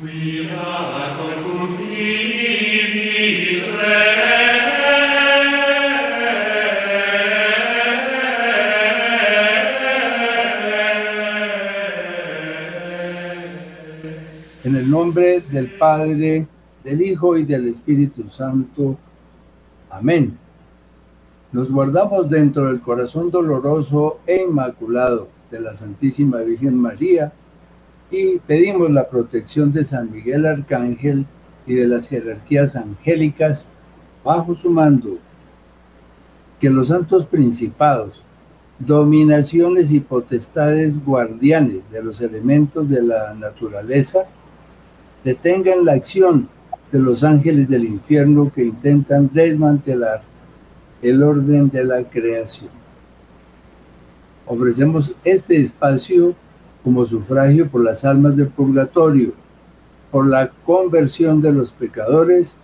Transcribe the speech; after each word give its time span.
En 0.00 0.06
el 14.76 14.88
nombre 14.88 15.40
del 15.50 15.72
Padre, 15.76 16.46
del 16.84 17.02
Hijo 17.02 17.36
y 17.36 17.44
del 17.44 17.66
Espíritu 17.66 18.28
Santo. 18.28 18.96
Amén. 19.90 20.38
Nos 21.50 21.72
guardamos 21.72 22.30
dentro 22.30 22.66
del 22.66 22.80
corazón 22.80 23.32
doloroso 23.32 24.20
e 24.24 24.44
inmaculado 24.44 25.26
de 25.50 25.58
la 25.58 25.74
Santísima 25.74 26.38
Virgen 26.42 26.76
María 26.76 27.32
y 28.10 28.38
pedimos 28.38 28.90
la 28.90 29.08
protección 29.08 29.72
de 29.72 29.84
San 29.84 30.10
Miguel 30.10 30.46
Arcángel 30.46 31.26
y 31.66 31.74
de 31.74 31.86
las 31.86 32.08
jerarquías 32.08 32.76
angélicas 32.76 33.70
bajo 34.24 34.54
su 34.54 34.70
mando. 34.70 35.18
Que 36.58 36.70
los 36.70 36.88
santos 36.88 37.26
principados, 37.26 38.24
dominaciones 38.78 39.92
y 39.92 40.00
potestades 40.00 41.04
guardianes 41.04 41.90
de 41.90 42.02
los 42.02 42.20
elementos 42.20 42.88
de 42.88 43.02
la 43.02 43.34
naturaleza 43.34 44.26
detengan 45.24 45.84
la 45.84 45.92
acción 45.92 46.48
de 46.90 46.98
los 46.98 47.22
ángeles 47.22 47.68
del 47.68 47.84
infierno 47.84 48.50
que 48.52 48.64
intentan 48.64 49.30
desmantelar 49.32 50.22
el 51.02 51.22
orden 51.22 51.68
de 51.68 51.84
la 51.84 52.02
creación. 52.04 52.70
Ofrecemos 54.46 55.14
este 55.24 55.60
espacio 55.60 56.34
como 56.82 57.04
sufragio 57.04 57.68
por 57.68 57.82
las 57.82 58.04
almas 58.04 58.36
del 58.36 58.48
purgatorio, 58.48 59.32
por 60.10 60.26
la 60.26 60.50
conversión 60.64 61.40
de 61.40 61.52
los 61.52 61.72
pecadores, 61.72 62.56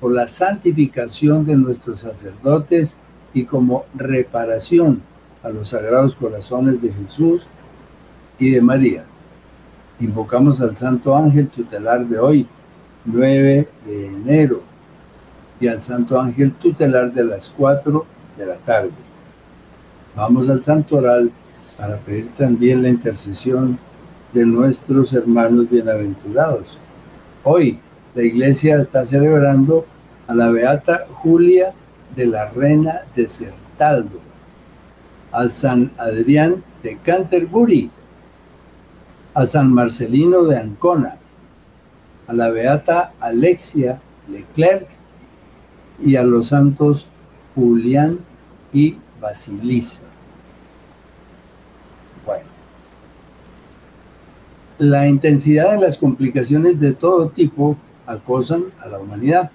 por 0.00 0.12
la 0.12 0.26
santificación 0.26 1.44
de 1.44 1.56
nuestros 1.56 2.00
sacerdotes 2.00 2.98
y 3.32 3.44
como 3.44 3.84
reparación 3.94 5.02
a 5.42 5.48
los 5.48 5.68
sagrados 5.68 6.14
corazones 6.14 6.82
de 6.82 6.92
Jesús 6.92 7.46
y 8.38 8.50
de 8.50 8.60
María. 8.60 9.04
Invocamos 10.00 10.60
al 10.60 10.76
Santo 10.76 11.16
Ángel 11.16 11.48
tutelar 11.48 12.06
de 12.06 12.18
hoy, 12.18 12.46
9 13.04 13.68
de 13.86 14.06
enero, 14.06 14.62
y 15.60 15.68
al 15.68 15.80
Santo 15.80 16.20
Ángel 16.20 16.52
tutelar 16.54 17.12
de 17.12 17.24
las 17.24 17.48
4 17.56 18.04
de 18.36 18.46
la 18.46 18.56
tarde. 18.56 18.90
Vamos 20.16 20.50
al 20.50 20.62
Santo 20.62 20.96
Oral 20.96 21.30
para 21.76 21.96
pedir 21.98 22.28
también 22.34 22.82
la 22.82 22.88
intercesión 22.88 23.78
de 24.32 24.46
nuestros 24.46 25.12
hermanos 25.12 25.68
bienaventurados. 25.70 26.78
Hoy 27.44 27.78
la 28.14 28.22
iglesia 28.22 28.76
está 28.76 29.04
celebrando 29.04 29.86
a 30.26 30.34
la 30.34 30.50
beata 30.50 31.06
Julia 31.10 31.72
de 32.14 32.26
la 32.26 32.48
Reina 32.50 33.02
de 33.14 33.28
Certaldo, 33.28 34.20
a 35.30 35.48
San 35.48 35.90
Adrián 35.98 36.62
de 36.82 36.98
Canterbury, 36.98 37.90
a 39.34 39.46
San 39.46 39.72
Marcelino 39.72 40.44
de 40.44 40.58
Ancona, 40.58 41.16
a 42.26 42.32
la 42.32 42.50
beata 42.50 43.12
Alexia 43.20 44.00
Leclerc 44.28 44.88
y 46.04 46.16
a 46.16 46.22
los 46.22 46.48
santos 46.48 47.08
Julián 47.54 48.18
y 48.72 48.96
Basilisa. 49.20 50.06
Bueno, 52.24 52.44
la 54.82 55.06
intensidad 55.06 55.70
de 55.70 55.80
las 55.80 55.96
complicaciones 55.96 56.80
de 56.80 56.92
todo 56.92 57.28
tipo 57.28 57.76
acosan 58.04 58.64
a 58.80 58.88
la 58.88 58.98
humanidad. 58.98 59.52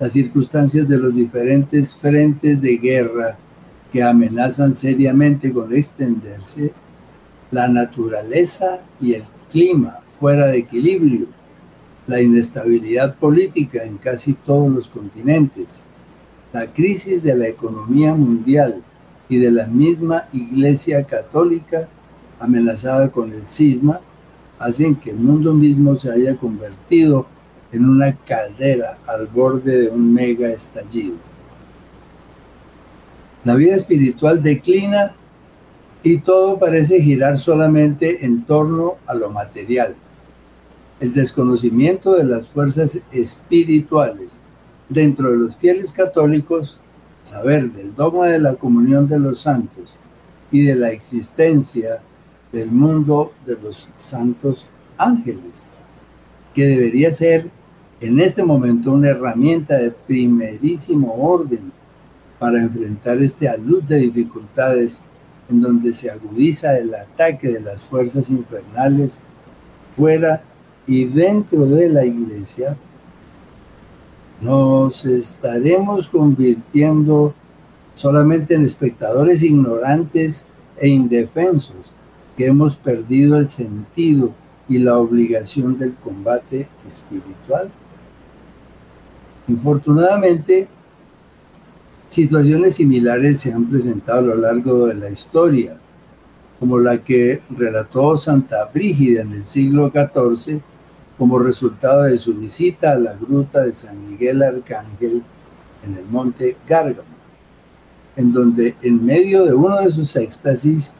Las 0.00 0.12
circunstancias 0.12 0.88
de 0.88 0.96
los 0.96 1.14
diferentes 1.14 1.94
frentes 1.94 2.62
de 2.62 2.78
guerra 2.78 3.36
que 3.92 4.02
amenazan 4.02 4.72
seriamente 4.72 5.52
con 5.52 5.76
extenderse, 5.76 6.72
la 7.50 7.68
naturaleza 7.68 8.80
y 8.98 9.12
el 9.12 9.24
clima 9.50 9.98
fuera 10.18 10.46
de 10.46 10.56
equilibrio, 10.56 11.26
la 12.06 12.22
inestabilidad 12.22 13.16
política 13.16 13.82
en 13.82 13.98
casi 13.98 14.32
todos 14.32 14.72
los 14.72 14.88
continentes, 14.88 15.82
la 16.50 16.72
crisis 16.72 17.22
de 17.22 17.36
la 17.36 17.48
economía 17.48 18.14
mundial 18.14 18.82
y 19.28 19.36
de 19.36 19.50
la 19.50 19.66
misma 19.66 20.24
Iglesia 20.32 21.04
Católica 21.04 21.88
amenazada 22.40 23.10
con 23.10 23.30
el 23.30 23.44
cisma, 23.44 24.00
hacen 24.58 24.96
que 24.96 25.10
el 25.10 25.16
mundo 25.16 25.52
mismo 25.52 25.96
se 25.96 26.10
haya 26.10 26.36
convertido 26.36 27.26
en 27.72 27.88
una 27.88 28.14
caldera 28.14 28.98
al 29.06 29.26
borde 29.26 29.82
de 29.82 29.88
un 29.88 30.12
mega 30.14 30.48
estallido. 30.50 31.16
La 33.44 33.54
vida 33.54 33.74
espiritual 33.74 34.42
declina 34.42 35.14
y 36.02 36.18
todo 36.18 36.58
parece 36.58 37.00
girar 37.00 37.36
solamente 37.36 38.24
en 38.24 38.44
torno 38.44 38.96
a 39.06 39.14
lo 39.14 39.30
material 39.30 39.94
el 41.00 41.12
desconocimiento 41.12 42.14
de 42.14 42.24
las 42.24 42.46
fuerzas 42.46 43.00
espirituales 43.12 44.40
dentro 44.88 45.30
de 45.30 45.38
los 45.38 45.56
fieles 45.56 45.92
católicos, 45.92 46.78
saber 47.22 47.70
del 47.72 47.94
dogma 47.94 48.28
de 48.28 48.38
la 48.38 48.54
comunión 48.54 49.08
de 49.08 49.18
los 49.18 49.40
santos 49.40 49.96
y 50.50 50.62
de 50.62 50.76
la 50.76 50.90
existencia 50.90 52.00
del 52.54 52.70
mundo 52.70 53.32
de 53.44 53.58
los 53.62 53.90
santos 53.96 54.66
ángeles, 54.96 55.66
que 56.54 56.66
debería 56.66 57.10
ser 57.10 57.50
en 58.00 58.20
este 58.20 58.42
momento 58.44 58.92
una 58.92 59.08
herramienta 59.10 59.76
de 59.76 59.90
primerísimo 59.90 61.12
orden 61.14 61.72
para 62.38 62.60
enfrentar 62.60 63.20
este 63.22 63.48
alud 63.48 63.82
de 63.82 63.98
dificultades 63.98 65.02
en 65.50 65.60
donde 65.60 65.92
se 65.92 66.10
agudiza 66.10 66.78
el 66.78 66.94
ataque 66.94 67.48
de 67.48 67.60
las 67.60 67.82
fuerzas 67.82 68.30
infernales 68.30 69.20
fuera 69.90 70.42
y 70.86 71.04
dentro 71.04 71.66
de 71.66 71.88
la 71.88 72.04
iglesia, 72.04 72.76
nos 74.40 75.06
estaremos 75.06 76.08
convirtiendo 76.08 77.32
solamente 77.94 78.54
en 78.54 78.64
espectadores 78.64 79.42
ignorantes 79.42 80.48
e 80.78 80.88
indefensos 80.88 81.93
que 82.36 82.46
hemos 82.46 82.76
perdido 82.76 83.38
el 83.38 83.48
sentido 83.48 84.32
y 84.68 84.78
la 84.78 84.98
obligación 84.98 85.78
del 85.78 85.94
combate 85.94 86.68
espiritual. 86.86 87.70
Infortunadamente, 89.48 90.68
situaciones 92.08 92.76
similares 92.76 93.40
se 93.40 93.52
han 93.52 93.66
presentado 93.66 94.18
a 94.20 94.34
lo 94.34 94.36
largo 94.36 94.86
de 94.86 94.94
la 94.94 95.10
historia, 95.10 95.76
como 96.58 96.78
la 96.78 96.98
que 96.98 97.42
relató 97.50 98.16
Santa 98.16 98.70
Brígida 98.72 99.22
en 99.22 99.32
el 99.32 99.44
siglo 99.44 99.92
XIV 99.92 100.60
como 101.18 101.38
resultado 101.38 102.04
de 102.04 102.18
su 102.18 102.34
visita 102.34 102.92
a 102.92 102.98
la 102.98 103.14
gruta 103.14 103.62
de 103.62 103.72
San 103.72 104.10
Miguel 104.10 104.42
Arcángel 104.42 105.22
en 105.86 105.94
el 105.94 106.04
monte 106.06 106.56
Gárgamo, 106.66 107.08
en 108.16 108.32
donde 108.32 108.74
en 108.82 109.04
medio 109.04 109.44
de 109.44 109.54
uno 109.54 109.80
de 109.80 109.90
sus 109.90 110.16
éxtasis 110.16 110.94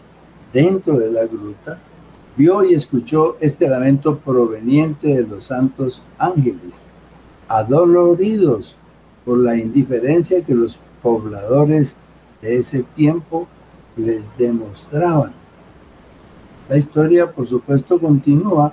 dentro 0.54 0.98
de 0.98 1.10
la 1.10 1.26
gruta, 1.26 1.78
vio 2.36 2.64
y 2.64 2.72
escuchó 2.72 3.36
este 3.40 3.68
lamento 3.68 4.18
proveniente 4.18 5.08
de 5.08 5.26
los 5.26 5.44
santos 5.44 6.02
ángeles, 6.16 6.84
adoloridos 7.48 8.76
por 9.24 9.38
la 9.38 9.56
indiferencia 9.56 10.42
que 10.42 10.54
los 10.54 10.78
pobladores 11.02 11.98
de 12.40 12.56
ese 12.58 12.84
tiempo 12.94 13.46
les 13.96 14.36
demostraban. 14.38 15.32
La 16.68 16.76
historia, 16.76 17.30
por 17.30 17.46
supuesto, 17.46 18.00
continúa 18.00 18.72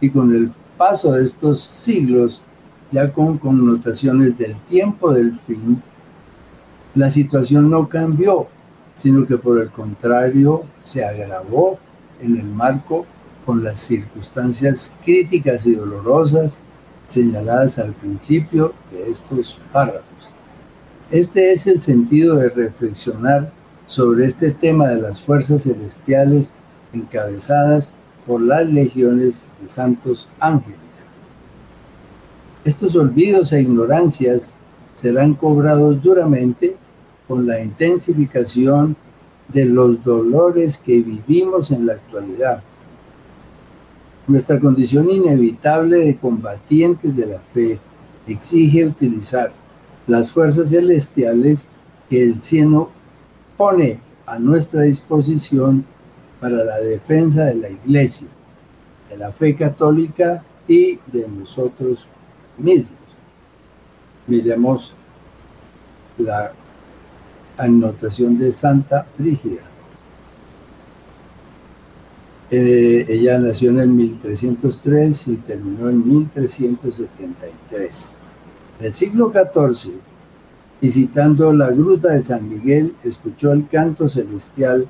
y 0.00 0.10
con 0.10 0.34
el 0.34 0.50
paso 0.78 1.12
de 1.12 1.24
estos 1.24 1.60
siglos, 1.60 2.42
ya 2.90 3.12
con 3.12 3.36
connotaciones 3.38 4.38
del 4.38 4.56
tiempo 4.60 5.12
del 5.12 5.36
fin, 5.36 5.82
la 6.94 7.10
situación 7.10 7.68
no 7.68 7.88
cambió, 7.88 8.46
sino 8.96 9.26
que 9.26 9.36
por 9.36 9.60
el 9.60 9.70
contrario 9.70 10.64
se 10.80 11.04
agravó 11.04 11.78
en 12.20 12.36
el 12.36 12.46
marco 12.46 13.06
con 13.44 13.62
las 13.62 13.78
circunstancias 13.78 14.96
críticas 15.04 15.66
y 15.66 15.76
dolorosas 15.76 16.58
señaladas 17.06 17.78
al 17.78 17.92
principio 17.92 18.72
de 18.90 19.10
estos 19.10 19.60
párrafos. 19.72 20.30
Este 21.10 21.52
es 21.52 21.68
el 21.68 21.80
sentido 21.80 22.36
de 22.36 22.48
reflexionar 22.48 23.52
sobre 23.84 24.24
este 24.26 24.50
tema 24.50 24.88
de 24.88 25.00
las 25.00 25.20
fuerzas 25.20 25.62
celestiales 25.62 26.52
encabezadas 26.92 27.94
por 28.26 28.40
las 28.40 28.66
legiones 28.66 29.44
de 29.60 29.68
santos 29.68 30.28
ángeles. 30.40 31.06
Estos 32.64 32.96
olvidos 32.96 33.52
e 33.52 33.60
ignorancias 33.60 34.52
serán 34.94 35.34
cobrados 35.34 36.02
duramente 36.02 36.76
con 37.26 37.46
la 37.46 37.60
intensificación 37.60 38.96
de 39.48 39.64
los 39.64 40.02
dolores 40.02 40.78
que 40.78 41.00
vivimos 41.00 41.70
en 41.70 41.86
la 41.86 41.94
actualidad. 41.94 42.62
Nuestra 44.26 44.58
condición 44.58 45.08
inevitable 45.10 45.98
de 45.98 46.16
combatientes 46.16 47.16
de 47.16 47.26
la 47.26 47.38
fe 47.38 47.78
exige 48.26 48.84
utilizar 48.84 49.52
las 50.06 50.30
fuerzas 50.30 50.70
celestiales 50.70 51.70
que 52.10 52.22
el 52.22 52.40
cielo 52.40 52.90
pone 53.56 54.00
a 54.26 54.38
nuestra 54.38 54.82
disposición 54.82 55.84
para 56.40 56.64
la 56.64 56.78
defensa 56.80 57.44
de 57.44 57.54
la 57.54 57.70
iglesia, 57.70 58.28
de 59.08 59.16
la 59.16 59.32
fe 59.32 59.54
católica 59.54 60.44
y 60.66 60.98
de 61.06 61.28
nosotros 61.28 62.08
mismos. 62.58 62.96
Miremos 64.26 64.94
la 66.18 66.52
anotación 67.56 68.38
de 68.38 68.50
Santa 68.50 69.06
Brígida. 69.18 69.62
Eh, 72.50 73.06
ella 73.08 73.38
nació 73.38 73.70
en 73.70 73.80
el 73.80 73.88
1303 73.88 75.28
y 75.28 75.36
terminó 75.38 75.88
en 75.88 76.06
1373. 76.06 78.12
En 78.78 78.86
el 78.86 78.92
siglo 78.92 79.32
XIV, 79.32 79.94
visitando 80.80 81.52
la 81.52 81.70
gruta 81.70 82.12
de 82.12 82.20
San 82.20 82.48
Miguel, 82.48 82.94
escuchó 83.02 83.52
el 83.52 83.66
canto 83.66 84.06
celestial 84.06 84.86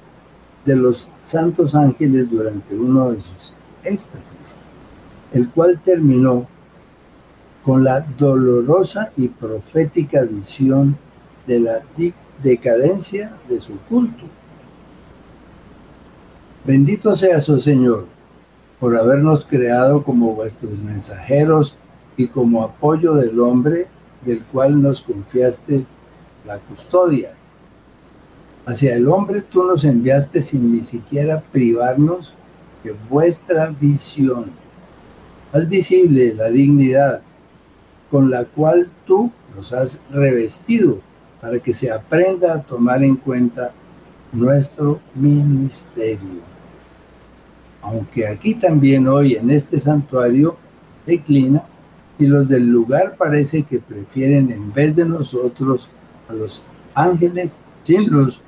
de 0.67 0.77
los 0.77 1.13
santos 1.21 1.75
ángeles 1.75 2.31
durante 2.31 2.75
uno 2.75 3.13
de 3.13 3.21
sus 3.21 3.55
éxtasis, 3.85 4.55
el 5.33 5.49
cual 5.51 5.81
terminó 5.83 6.47
con 7.65 7.85
la 7.85 8.01
dolorosa 8.01 9.13
y 9.17 9.29
profética 9.29 10.23
visión 10.23 10.99
de 11.47 11.61
la 11.61 11.81
decadencia 12.43 13.33
de 13.49 13.61
su 13.61 13.79
culto. 13.89 14.25
Bendito 16.65 17.15
sea 17.15 17.41
su 17.41 17.59
Señor 17.59 18.07
por 18.81 18.97
habernos 18.97 19.45
creado 19.45 20.03
como 20.03 20.35
vuestros 20.35 20.79
mensajeros 20.81 21.77
y 22.17 22.27
como 22.27 22.63
apoyo 22.63 23.15
del 23.15 23.41
hombre 23.41 23.87
del 24.23 24.43
cual 24.45 24.83
nos 24.83 25.01
confiaste 25.03 25.87
la 26.45 26.59
custodia. 26.59 27.35
Hacia 28.67 28.97
el 28.97 29.09
hombre 29.09 29.43
tú 29.43 29.65
nos 29.65 29.85
enviaste 29.85 30.43
sin 30.43 30.73
ni 30.73 30.83
siquiera 30.83 31.41
privarnos 31.53 32.35
de 32.83 32.95
vuestra 33.09 33.67
visión. 33.67 34.51
Haz 35.53 35.69
visible 35.69 36.35
la 36.35 36.49
dignidad 36.49 37.23
con 38.11 38.29
la 38.29 38.45
cual 38.45 38.91
tú 39.07 39.31
nos 39.55 39.73
has 39.73 40.01
revestido 40.11 41.01
para 41.47 41.61
que 41.61 41.73
se 41.73 41.93
aprenda 41.93 42.55
a 42.55 42.61
tomar 42.61 43.05
en 43.05 43.15
cuenta 43.15 43.71
nuestro 44.33 44.99
ministerio. 45.15 46.41
Aunque 47.81 48.27
aquí 48.27 48.57
también 48.57 49.07
hoy 49.07 49.35
en 49.35 49.53
este 49.53 49.79
santuario 49.79 50.57
declina 51.07 51.63
y 52.19 52.27
los 52.27 52.49
del 52.49 52.67
lugar 52.67 53.15
parece 53.17 53.63
que 53.63 53.79
prefieren 53.79 54.51
en 54.51 54.73
vez 54.73 54.97
de 54.97 55.05
nosotros 55.05 55.89
a 56.29 56.33
los 56.33 56.65
ángeles 56.95 57.61
sin 57.85 58.11
luz, 58.11 58.41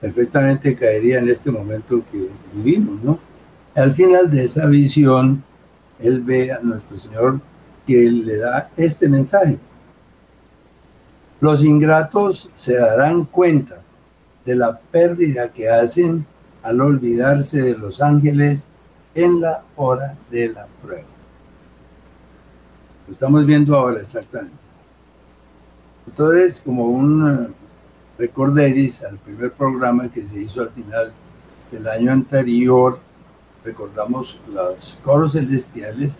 perfectamente 0.00 0.76
caería 0.76 1.18
en 1.18 1.28
este 1.28 1.50
momento 1.50 2.04
que 2.12 2.28
vivimos, 2.54 3.02
¿no? 3.02 3.18
Al 3.74 3.92
final 3.92 4.30
de 4.30 4.44
esa 4.44 4.64
visión, 4.66 5.42
él 5.98 6.20
ve 6.20 6.52
a 6.52 6.60
nuestro 6.60 6.96
Señor 6.96 7.40
que 7.84 8.08
le 8.08 8.36
da 8.36 8.70
este 8.76 9.08
mensaje. 9.08 9.58
Los 11.40 11.62
ingratos 11.62 12.50
se 12.54 12.76
darán 12.76 13.24
cuenta 13.24 13.82
de 14.44 14.56
la 14.56 14.78
pérdida 14.78 15.52
que 15.52 15.68
hacen 15.68 16.26
al 16.62 16.80
olvidarse 16.80 17.62
de 17.62 17.76
los 17.76 18.02
ángeles 18.02 18.70
en 19.14 19.40
la 19.40 19.62
hora 19.76 20.16
de 20.30 20.48
la 20.48 20.66
prueba. 20.82 21.06
Lo 23.06 23.12
estamos 23.12 23.46
viendo 23.46 23.76
ahora 23.76 24.00
exactamente. 24.00 24.56
Entonces, 26.06 26.60
como 26.60 26.86
un 26.86 27.54
recorderis 28.18 29.04
al 29.04 29.18
primer 29.18 29.52
programa 29.52 30.10
que 30.10 30.24
se 30.24 30.40
hizo 30.40 30.62
al 30.62 30.70
final 30.70 31.12
del 31.70 31.86
año 31.86 32.12
anterior, 32.12 32.98
recordamos 33.64 34.40
los 34.52 34.98
coros 35.04 35.32
celestiales 35.32 36.18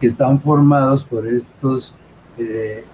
que 0.00 0.06
están 0.06 0.40
formados 0.40 1.04
por 1.04 1.26
estos 1.26 1.94
eh, 2.38 2.84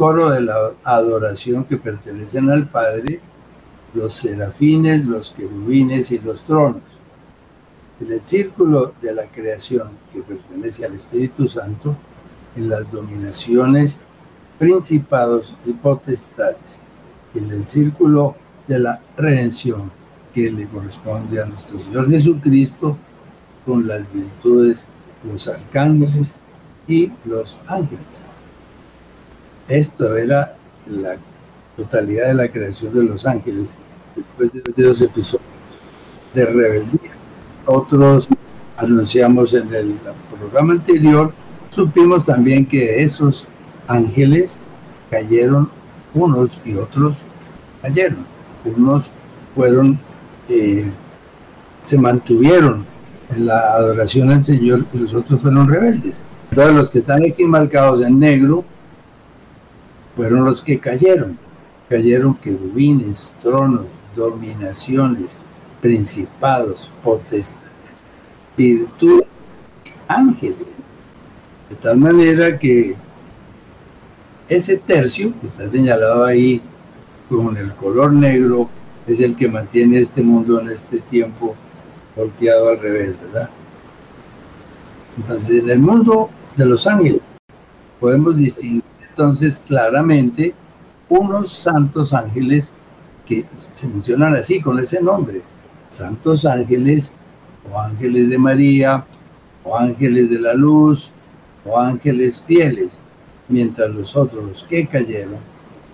coro 0.00 0.30
de 0.30 0.40
la 0.40 0.72
adoración 0.82 1.64
que 1.64 1.76
pertenecen 1.76 2.48
al 2.48 2.66
Padre, 2.66 3.20
los 3.92 4.14
serafines, 4.14 5.04
los 5.04 5.30
querubines 5.30 6.10
y 6.10 6.18
los 6.20 6.42
tronos. 6.42 6.80
En 8.00 8.10
el 8.10 8.22
círculo 8.22 8.94
de 9.02 9.12
la 9.12 9.26
creación 9.26 9.90
que 10.10 10.22
pertenece 10.22 10.86
al 10.86 10.94
Espíritu 10.94 11.46
Santo, 11.46 11.94
en 12.56 12.70
las 12.70 12.90
dominaciones, 12.90 14.00
principados 14.58 15.54
y 15.66 15.72
potestades 15.74 16.80
en 17.34 17.50
el 17.50 17.66
círculo 17.66 18.36
de 18.66 18.78
la 18.78 19.02
redención 19.18 19.92
que 20.32 20.50
le 20.50 20.66
corresponde 20.66 21.42
a 21.42 21.44
nuestro 21.44 21.78
Señor 21.78 22.08
Jesucristo 22.08 22.96
con 23.66 23.86
las 23.86 24.10
virtudes, 24.10 24.88
los 25.30 25.46
arcángeles 25.46 26.34
y 26.88 27.12
los 27.26 27.58
ángeles. 27.66 28.29
Esto 29.70 30.16
era 30.16 30.56
la 30.90 31.16
totalidad 31.76 32.26
de 32.26 32.34
la 32.34 32.48
creación 32.48 32.92
de 32.92 33.04
los 33.04 33.24
ángeles 33.24 33.76
después 34.16 34.52
de 34.52 34.82
los 34.82 35.00
episodios 35.00 35.46
de 36.34 36.44
rebeldía. 36.44 37.12
Otros 37.66 38.28
anunciamos 38.76 39.54
en 39.54 39.72
el 39.72 39.94
programa 40.36 40.72
anterior, 40.72 41.32
supimos 41.70 42.24
también 42.24 42.66
que 42.66 43.00
esos 43.00 43.46
ángeles 43.86 44.60
cayeron 45.08 45.70
unos 46.14 46.66
y 46.66 46.74
otros 46.74 47.22
cayeron. 47.80 48.26
Unos 48.64 49.12
fueron, 49.54 50.00
eh, 50.48 50.90
se 51.80 51.96
mantuvieron 51.96 52.84
en 53.32 53.46
la 53.46 53.74
adoración 53.74 54.32
al 54.32 54.44
Señor 54.44 54.84
y 54.92 54.98
los 54.98 55.14
otros 55.14 55.40
fueron 55.40 55.68
rebeldes. 55.68 56.24
Entonces 56.50 56.74
los 56.74 56.90
que 56.90 56.98
están 56.98 57.22
aquí 57.24 57.44
marcados 57.44 58.02
en 58.02 58.18
negro 58.18 58.64
fueron 60.16 60.44
los 60.44 60.60
que 60.60 60.78
cayeron. 60.78 61.38
Cayeron 61.88 62.34
querubines, 62.34 63.36
tronos, 63.42 63.86
dominaciones, 64.14 65.38
principados, 65.80 66.90
potestades, 67.02 67.60
virtudes, 68.56 69.26
ángeles. 70.06 70.58
De 71.68 71.76
tal 71.76 71.96
manera 71.96 72.58
que 72.58 72.94
ese 74.48 74.76
tercio, 74.78 75.32
que 75.40 75.46
está 75.46 75.66
señalado 75.66 76.24
ahí 76.24 76.60
con 77.28 77.56
el 77.56 77.72
color 77.74 78.12
negro, 78.12 78.68
es 79.06 79.20
el 79.20 79.34
que 79.34 79.48
mantiene 79.48 79.98
este 79.98 80.22
mundo 80.22 80.60
en 80.60 80.68
este 80.68 80.98
tiempo 80.98 81.54
volteado 82.16 82.68
al 82.68 82.78
revés, 82.78 83.14
¿verdad? 83.20 83.50
Entonces, 85.16 85.62
en 85.62 85.70
el 85.70 85.78
mundo 85.78 86.30
de 86.56 86.66
los 86.66 86.86
ángeles 86.86 87.20
podemos 87.98 88.36
distinguir 88.36 88.82
entonces 89.20 89.62
claramente 89.66 90.54
unos 91.10 91.52
santos 91.52 92.14
ángeles 92.14 92.72
que 93.26 93.44
se 93.52 93.86
mencionan 93.86 94.34
así, 94.34 94.62
con 94.62 94.78
ese 94.78 95.02
nombre, 95.02 95.42
santos 95.90 96.46
ángeles 96.46 97.16
o 97.70 97.78
ángeles 97.78 98.30
de 98.30 98.38
María 98.38 99.04
o 99.62 99.76
ángeles 99.76 100.30
de 100.30 100.38
la 100.38 100.54
luz 100.54 101.10
o 101.66 101.78
ángeles 101.78 102.40
fieles 102.40 103.02
mientras 103.48 103.90
los 103.90 104.16
otros, 104.16 104.42
los 104.42 104.62
que 104.64 104.86
cayeron, 104.86 105.40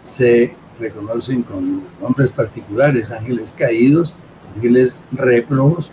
se 0.04 0.54
reconocen 0.78 1.42
con 1.42 1.82
nombres 2.00 2.30
particulares, 2.30 3.10
ángeles 3.10 3.52
caídos, 3.58 4.14
ángeles 4.54 5.00
réprobos, 5.10 5.90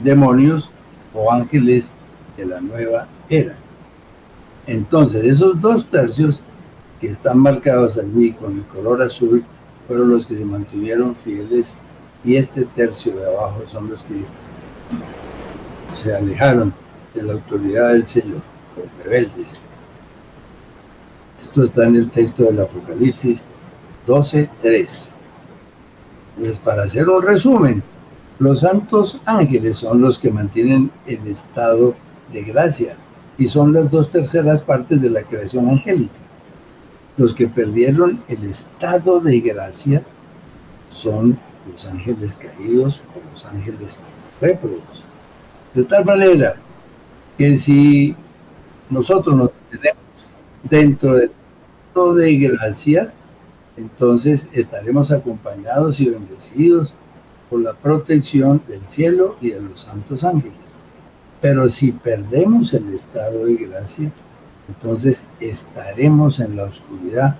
demonios 0.00 0.68
o 1.14 1.30
ángeles 1.30 1.92
de 2.36 2.44
la 2.44 2.60
nueva 2.60 3.06
era. 3.28 3.54
Entonces, 4.70 5.24
esos 5.24 5.60
dos 5.60 5.86
tercios 5.86 6.38
que 7.00 7.08
están 7.08 7.40
marcados 7.40 7.98
aquí 7.98 8.30
con 8.30 8.58
el 8.58 8.64
color 8.66 9.02
azul 9.02 9.44
fueron 9.88 10.10
los 10.10 10.24
que 10.24 10.36
se 10.36 10.44
mantuvieron 10.44 11.16
fieles 11.16 11.74
y 12.22 12.36
este 12.36 12.64
tercio 12.66 13.16
de 13.16 13.26
abajo 13.26 13.62
son 13.64 13.88
los 13.88 14.04
que 14.04 14.22
se 15.88 16.14
alejaron 16.14 16.72
de 17.12 17.22
la 17.24 17.32
autoridad 17.32 17.88
del 17.88 18.06
Señor, 18.06 18.42
los 18.76 19.04
rebeldes. 19.04 19.60
Esto 21.42 21.64
está 21.64 21.86
en 21.86 21.96
el 21.96 22.08
texto 22.08 22.44
del 22.44 22.60
Apocalipsis 22.60 23.46
12.3. 24.06 25.10
Entonces, 26.36 26.60
para 26.60 26.84
hacer 26.84 27.08
un 27.08 27.20
resumen, 27.20 27.82
los 28.38 28.60
santos 28.60 29.20
ángeles 29.26 29.78
son 29.78 30.00
los 30.00 30.20
que 30.20 30.30
mantienen 30.30 30.92
el 31.06 31.26
estado 31.26 31.96
de 32.32 32.44
gracia 32.44 32.96
y 33.40 33.46
son 33.46 33.72
las 33.72 33.90
dos 33.90 34.10
terceras 34.10 34.60
partes 34.60 35.00
de 35.00 35.08
la 35.08 35.22
creación 35.22 35.66
angélica. 35.70 36.12
Los 37.16 37.34
que 37.34 37.48
perdieron 37.48 38.22
el 38.28 38.44
estado 38.44 39.18
de 39.18 39.40
gracia 39.40 40.02
son 40.90 41.38
los 41.66 41.86
ángeles 41.86 42.34
caídos 42.34 43.00
o 43.16 43.30
los 43.30 43.46
ángeles 43.46 43.98
réprobos. 44.42 45.06
De 45.72 45.84
tal 45.84 46.04
manera 46.04 46.56
que 47.38 47.56
si 47.56 48.14
nosotros 48.90 49.34
nos 49.34 49.50
tenemos 49.70 50.02
dentro 50.68 51.16
del 51.16 51.30
estado 51.88 52.14
de 52.16 52.36
gracia, 52.36 53.14
entonces 53.78 54.50
estaremos 54.52 55.12
acompañados 55.12 55.98
y 56.00 56.10
bendecidos 56.10 56.92
por 57.48 57.62
la 57.62 57.72
protección 57.72 58.60
del 58.68 58.84
cielo 58.84 59.36
y 59.40 59.52
de 59.52 59.62
los 59.62 59.80
santos 59.80 60.24
ángeles. 60.24 60.59
Pero 61.40 61.68
si 61.68 61.92
perdemos 61.92 62.74
el 62.74 62.92
estado 62.92 63.46
de 63.46 63.56
gracia, 63.56 64.10
entonces 64.68 65.28
estaremos 65.40 66.38
en 66.40 66.56
la 66.56 66.64
oscuridad 66.64 67.36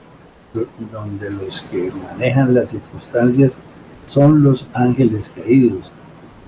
donde 0.90 1.30
los 1.30 1.62
que 1.62 1.92
manejan 1.92 2.54
las 2.54 2.70
circunstancias 2.70 3.58
son 4.06 4.42
los 4.42 4.66
ángeles 4.72 5.32
caídos, 5.34 5.92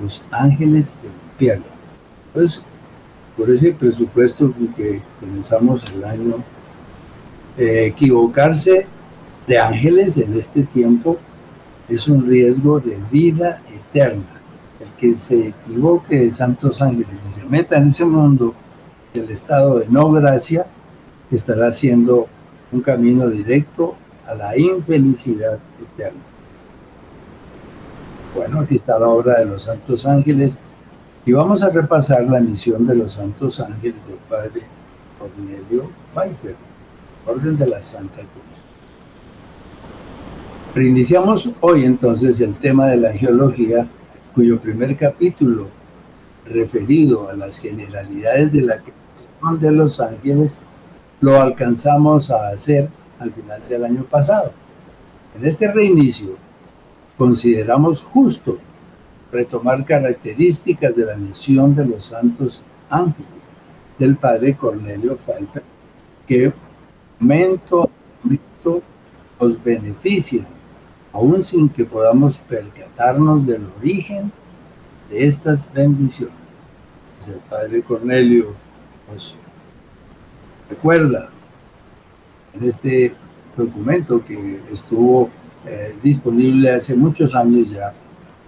los 0.00 0.25
ángeles 0.30 0.94
del 1.02 1.12
infierno. 1.32 1.64
Pues 2.32 2.62
por 3.37 3.50
ese 3.50 3.73
presupuesto 3.73 4.52
que 4.76 5.00
comenzamos 5.21 5.85
el 5.94 6.04
año, 6.04 6.37
eh, 7.56 7.87
equivocarse 7.87 8.87
de 9.47 9.59
ángeles 9.59 10.16
en 10.16 10.37
este 10.37 10.62
tiempo 10.62 11.18
es 11.88 12.09
un 12.09 12.26
riesgo 12.26 12.80
de 12.80 12.99
vida 13.11 13.62
eterna. 13.68 14.41
El 14.83 14.89
que 14.99 15.15
se 15.15 15.49
equivoque 15.49 16.19
de 16.19 16.31
santos 16.31 16.83
ángeles 16.83 17.25
y 17.27 17.31
se 17.31 17.45
meta 17.45 17.77
en 17.77 17.87
ese 17.87 18.05
mundo 18.05 18.55
del 19.15 19.31
estado 19.31 19.79
de 19.79 19.87
no 19.89 20.11
gracia, 20.11 20.67
estará 21.31 21.69
haciendo 21.69 22.27
un 22.73 22.81
camino 22.81 23.29
directo 23.29 23.95
a 24.27 24.35
la 24.35 24.59
infelicidad 24.59 25.59
eterna. 25.81 26.21
Bueno, 28.35 28.61
aquí 28.61 28.77
está 28.77 28.99
la 28.99 29.09
obra 29.09 29.39
de 29.39 29.45
los 29.45 29.62
santos 29.62 30.07
ángeles 30.07 30.61
y 31.25 31.33
vamos 31.33 31.62
a 31.62 31.69
repasar 31.69 32.27
la 32.27 32.41
misión 32.41 32.87
de 32.87 32.95
los 32.95 33.12
santos 33.12 33.61
ángeles 33.61 34.07
del 34.07 34.17
Padre 34.29 34.62
Cornelio 35.19 35.91
Pfeiffer, 36.15 36.57
Orden 37.27 37.57
de 37.57 37.69
la 37.69 37.83
Santa 37.83 38.17
Cruz. 38.17 38.53
Reiniciamos 40.75 41.51
hoy 41.61 41.85
entonces 41.85 42.41
el 42.41 42.55
tema 42.55 42.87
de 42.87 42.97
la 42.97 43.12
geología, 43.12 43.87
cuyo 44.35 44.61
primer 44.61 44.97
capítulo, 44.97 45.69
referido 46.47 47.29
a 47.29 47.35
las 47.35 47.59
generalidades 47.59 48.53
de 48.53 48.62
la 48.62 48.79
creación 48.79 49.61
de 49.61 49.71
los 49.71 50.01
ángeles, 50.01 50.61
lo 51.21 51.41
alcanzamos 51.41 52.31
a 52.31 52.49
hacer 52.49 52.89
al 53.19 53.31
final 53.31 53.62
del 53.69 53.85
año 53.85 54.05
pasado. 54.05 54.53
En 55.37 55.47
este 55.47 55.71
reinicio, 55.71 56.37
consideramos 57.17 58.03
justo 58.03 58.59
retomar 59.31 59.85
características 59.85 60.95
de 60.95 61.07
la 61.07 61.17
misión 61.17 61.75
de 61.75 61.87
los 61.87 62.05
santos 62.07 62.65
ángeles 62.91 63.49
del 63.99 64.17
padre 64.17 64.57
Cornelio 64.57 65.17
Pfeiffer, 65.17 65.62
que 66.27 66.53
momento 67.19 67.85
a 67.85 67.89
momento 68.25 68.83
nos 69.41 69.62
benefician, 69.62 70.47
aún 71.12 71.42
sin 71.42 71.69
que 71.69 71.85
podamos 71.85 72.38
percatarnos 72.38 73.47
del 73.47 73.66
origen 73.78 74.33
de 75.11 75.26
estas 75.26 75.73
bendiciones. 75.73 76.35
el 77.28 77.35
padre 77.49 77.83
Cornelio 77.83 78.54
nos 79.11 79.37
recuerda 80.69 81.31
en 82.54 82.64
este 82.64 83.14
documento 83.57 84.25
que 84.25 84.61
estuvo 84.71 85.31
eh, 85.66 85.95
disponible 86.02 86.73
hace 86.73 86.97
muchos 86.97 87.35
años 87.35 87.71
ya, 87.71 87.95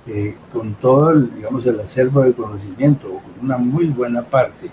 eh, 0.07 0.35
con 0.53 0.75
todo 0.75 1.11
el, 1.11 1.35
digamos, 1.35 1.65
el 1.67 1.79
acervo 1.79 2.23
de 2.23 2.33
conocimiento, 2.33 3.09
o 3.09 3.21
con 3.21 3.45
una 3.45 3.57
muy 3.57 3.87
buena 3.87 4.23
parte 4.23 4.71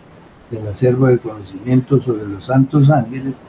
del 0.49 0.67
acervo 0.67 1.07
de 1.07 1.19
conocimiento 1.19 1.99
sobre 1.99 2.25
los 2.25 2.45
santos 2.45 2.89
ángeles 2.89 3.39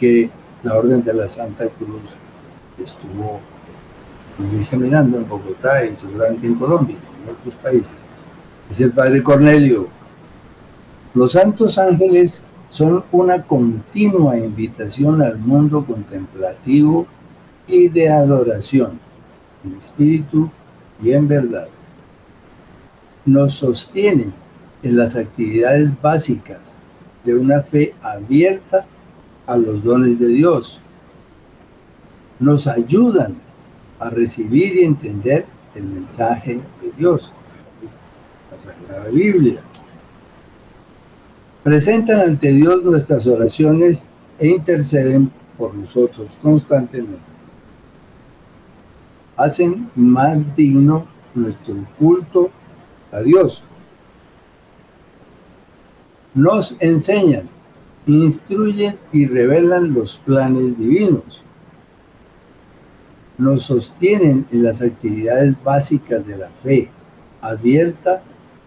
que 0.00 0.30
la 0.62 0.74
Orden 0.74 1.04
de 1.04 1.12
la 1.12 1.28
Santa 1.28 1.68
Cruz 1.68 2.16
estuvo 2.82 3.40
examinando 4.56 5.18
en 5.18 5.28
Bogotá 5.28 5.84
y 5.84 5.96
seguramente 5.96 6.46
en 6.46 6.54
Colombia 6.54 6.96
y 6.96 7.28
en 7.28 7.34
otros 7.34 7.54
países. 7.56 8.04
Dice 8.68 8.84
el 8.84 8.92
padre 8.92 9.22
Cornelio, 9.22 9.88
los 11.14 11.32
santos 11.32 11.78
ángeles 11.78 12.46
son 12.68 13.04
una 13.12 13.42
continua 13.42 14.36
invitación 14.36 15.22
al 15.22 15.38
mundo 15.38 15.84
contemplativo 15.84 17.06
y 17.66 17.88
de 17.88 18.10
adoración, 18.10 19.00
en 19.64 19.76
espíritu 19.76 20.50
y 21.02 21.12
en 21.12 21.26
verdad. 21.26 21.68
Nos 23.24 23.54
sostienen 23.54 24.32
en 24.82 24.96
las 24.96 25.16
actividades 25.16 26.00
básicas 26.00 26.76
de 27.24 27.34
una 27.34 27.62
fe 27.62 27.94
abierta 28.02 28.86
a 29.46 29.56
los 29.56 29.82
dones 29.82 30.18
de 30.18 30.28
Dios. 30.28 30.80
Nos 32.38 32.66
ayudan 32.66 33.47
a 33.98 34.10
recibir 34.10 34.76
y 34.76 34.84
entender 34.84 35.46
el 35.74 35.84
mensaje 35.84 36.54
de 36.54 36.92
Dios, 36.96 37.32
la 38.50 38.58
Sagrada 38.58 39.08
Biblia. 39.10 39.60
Presentan 41.62 42.20
ante 42.20 42.52
Dios 42.52 42.84
nuestras 42.84 43.26
oraciones 43.26 44.08
e 44.38 44.48
interceden 44.48 45.30
por 45.56 45.74
nosotros 45.74 46.38
constantemente 46.40 47.38
hacen 49.38 49.88
más 49.94 50.54
digno 50.56 51.06
nuestro 51.34 51.74
culto 51.98 52.50
a 53.12 53.20
Dios. 53.20 53.62
Nos 56.34 56.82
enseñan, 56.82 57.48
instruyen 58.06 58.98
y 59.12 59.26
revelan 59.26 59.94
los 59.94 60.18
planes 60.18 60.76
divinos. 60.76 61.44
Nos 63.38 63.62
sostienen 63.62 64.46
en 64.50 64.62
las 64.62 64.82
actividades 64.82 65.62
básicas 65.62 66.26
de 66.26 66.36
la 66.36 66.48
fe, 66.62 66.90
abierta 67.40 68.22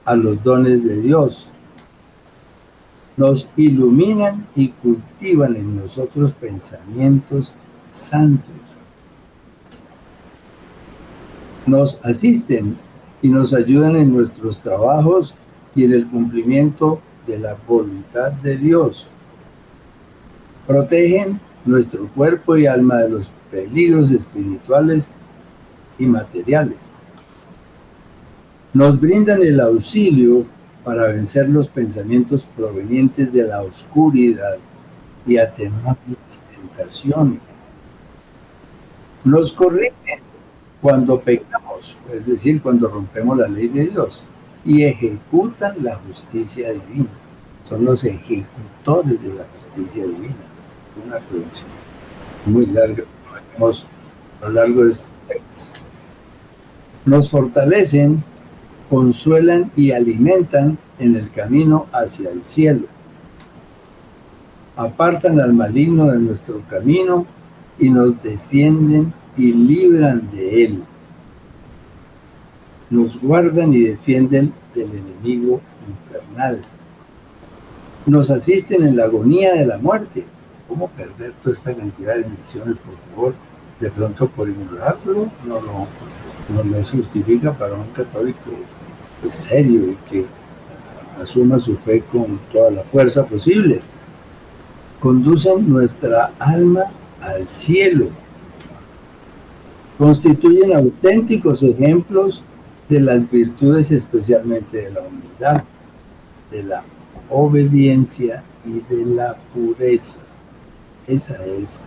a 0.05 0.15
los 0.15 0.41
dones 0.41 0.83
de 0.83 1.01
Dios. 1.01 1.49
Nos 3.17 3.51
iluminan 3.57 4.47
y 4.55 4.69
cultivan 4.69 5.55
en 5.55 5.75
nosotros 5.75 6.31
pensamientos 6.31 7.53
santos 7.89 8.71
nos 11.65 12.03
asisten 12.03 12.75
y 13.21 13.29
nos 13.29 13.53
ayudan 13.53 13.95
en 13.95 14.13
nuestros 14.13 14.59
trabajos 14.59 15.35
y 15.75 15.85
en 15.85 15.93
el 15.93 16.07
cumplimiento 16.07 16.99
de 17.27 17.39
la 17.39 17.55
voluntad 17.67 18.31
de 18.31 18.57
Dios. 18.57 19.09
Protegen 20.67 21.39
nuestro 21.65 22.07
cuerpo 22.07 22.57
y 22.57 22.65
alma 22.65 22.97
de 22.97 23.09
los 23.09 23.31
peligros 23.51 24.11
espirituales 24.11 25.11
y 25.99 26.05
materiales. 26.05 26.89
Nos 28.73 28.99
brindan 28.99 29.43
el 29.43 29.59
auxilio 29.59 30.45
para 30.83 31.07
vencer 31.07 31.49
los 31.49 31.67
pensamientos 31.67 32.47
provenientes 32.55 33.31
de 33.33 33.43
la 33.43 33.61
oscuridad 33.61 34.57
y 35.27 35.37
atenuar 35.37 35.97
las 36.07 36.41
tentaciones. 36.41 37.41
Nos 39.23 39.53
corrigen 39.53 40.19
cuando 40.81 41.19
pecamos, 41.19 41.97
es 42.11 42.25
decir, 42.25 42.61
cuando 42.61 42.87
rompemos 42.87 43.37
la 43.37 43.47
ley 43.47 43.67
de 43.67 43.87
Dios, 43.87 44.23
y 44.65 44.83
ejecutan 44.83 45.75
la 45.83 45.95
justicia 45.97 46.71
divina. 46.71 47.09
Son 47.63 47.85
los 47.85 48.03
ejecutores 48.03 49.21
de 49.21 49.33
la 49.33 49.45
justicia 49.55 50.03
divina. 50.03 50.35
Una 51.05 51.19
producción 51.19 51.69
muy 52.45 52.65
larga, 52.65 53.03
a 53.57 54.47
lo 54.47 54.53
largo 54.53 54.83
de 54.83 54.91
estos 54.91 55.11
temas. 55.27 55.71
Nos 57.05 57.29
fortalecen, 57.29 58.23
consuelan 58.89 59.71
y 59.75 59.91
alimentan 59.91 60.77
en 60.99 61.15
el 61.15 61.31
camino 61.31 61.87
hacia 61.91 62.29
el 62.29 62.43
cielo. 62.43 62.87
Apartan 64.75 65.39
al 65.39 65.53
maligno 65.53 66.07
de 66.07 66.19
nuestro 66.19 66.61
camino 66.69 67.25
y 67.79 67.89
nos 67.89 68.21
defienden 68.21 69.13
y 69.37 69.53
libran 69.53 70.29
de 70.31 70.65
él. 70.65 70.83
Nos 72.89 73.21
guardan 73.21 73.73
y 73.73 73.79
defienden 73.79 74.53
del 74.75 74.89
enemigo 74.91 75.61
infernal. 75.87 76.61
Nos 78.05 78.29
asisten 78.29 78.83
en 78.83 78.97
la 78.97 79.05
agonía 79.05 79.53
de 79.53 79.65
la 79.65 79.77
muerte. 79.77 80.25
¿Cómo 80.71 80.87
perder 80.87 81.33
toda 81.43 81.51
esta 81.51 81.75
cantidad 81.75 82.15
de 82.15 82.21
bendiciones, 82.21 82.77
por 82.77 82.95
favor? 83.13 83.33
De 83.81 83.91
pronto 83.91 84.29
por 84.29 84.47
ignorarlo, 84.47 85.29
no, 85.45 85.59
no, 85.59 86.63
no, 86.63 86.81
se 86.81 86.95
justifica 86.95 87.51
para 87.51 87.73
un 87.73 87.87
católico 87.87 88.51
pues, 89.19 89.33
serio 89.33 89.91
y 89.91 89.95
que 90.09 90.25
asuma 91.21 91.59
su 91.59 91.75
fe 91.75 92.01
con 92.09 92.39
toda 92.53 92.71
la 92.71 92.83
fuerza 92.83 93.25
posible. 93.25 93.81
Conducen 95.01 95.69
nuestra 95.69 96.31
alma 96.39 96.83
al 97.19 97.49
cielo 97.49 98.07
constituyen 99.97 100.73
auténticos 100.73 101.61
ejemplos 101.63 102.43
de 102.87 103.01
las 103.01 103.29
virtudes, 103.29 103.91
especialmente 103.91 104.77
de 104.77 104.91
la 104.91 105.01
humildad. 105.01 105.63
de 106.49 106.63
la 106.63 106.83
obediencia 107.29 108.43
y 108.65 108.81
de 108.93 109.05
la 109.05 109.37
pureza. 109.53 110.30
Esa 111.11 111.45
es 111.45 111.81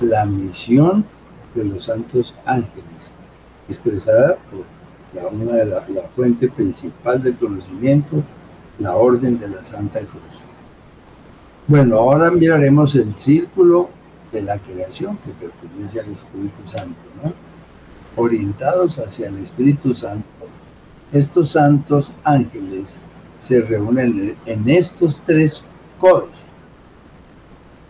la 0.00 0.26
misión 0.26 1.04
de 1.54 1.64
los 1.64 1.84
santos 1.84 2.34
ángeles, 2.44 3.12
expresada 3.68 4.38
por 4.50 4.64
la, 5.14 5.28
una 5.28 5.54
de 5.58 5.66
la, 5.66 5.82
fuente 6.16 6.48
principal 6.48 7.22
del 7.22 7.36
conocimiento, 7.36 8.24
la 8.80 8.96
orden 8.96 9.38
de 9.38 9.46
la 9.46 9.62
Santa 9.62 10.00
Cruz. 10.00 10.40
Bueno, 11.68 11.96
ahora 11.98 12.32
miraremos 12.32 12.96
el 12.96 13.14
círculo 13.14 13.88
de 14.32 14.42
la 14.42 14.58
creación 14.58 15.16
que 15.18 15.30
pertenece 15.30 16.00
al 16.00 16.10
Espíritu 16.10 16.66
Santo, 16.66 17.02
¿no? 17.22 17.32
orientados 18.16 18.98
hacia 18.98 19.28
el 19.28 19.38
Espíritu 19.38 19.94
Santo. 19.94 20.26
Estos 21.12 21.50
santos 21.50 22.12
ángeles 22.24 22.98
se 23.38 23.60
reúnen 23.60 24.36
en 24.44 24.68
estos 24.68 25.20
tres 25.24 25.66
coros. 26.00 26.48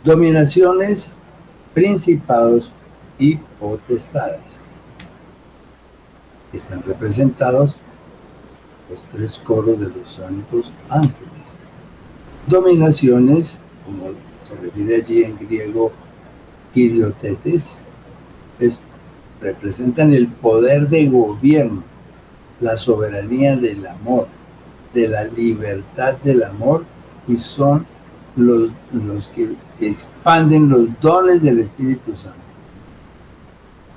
Dominaciones, 0.05 1.13
principados 1.75 2.73
y 3.19 3.37
potestades. 3.37 4.61
Están 6.53 6.83
representados 6.83 7.77
los 8.91 9.05
tres 9.05 9.39
coros 9.39 9.79
de 9.79 9.89
los 9.89 10.11
santos 10.11 10.73
ángeles. 10.89 11.55
Dominaciones, 12.49 13.61
como 13.87 14.11
se 14.41 14.57
refiere 14.57 14.97
allí 14.97 15.23
en 15.23 15.39
griego, 15.39 15.93
kiriotetes, 16.75 17.85
es, 18.59 18.83
representan 19.41 20.13
el 20.13 20.27
poder 20.27 20.89
de 20.89 21.07
gobierno, 21.07 21.85
la 22.61 22.77
soberanía 22.77 23.57
del 23.57 23.87
amor, 23.87 24.27
de 24.93 25.09
la 25.09 25.25
libertad 25.25 26.15
del 26.17 26.43
amor 26.43 26.85
y 27.29 27.37
son 27.37 27.87
los, 28.37 28.71
los 28.93 29.29
que 29.29 29.55
expanden 29.81 30.69
los 30.69 30.89
dones 31.01 31.43
del 31.43 31.61
Espíritu 31.61 32.15
Santo. 32.17 32.39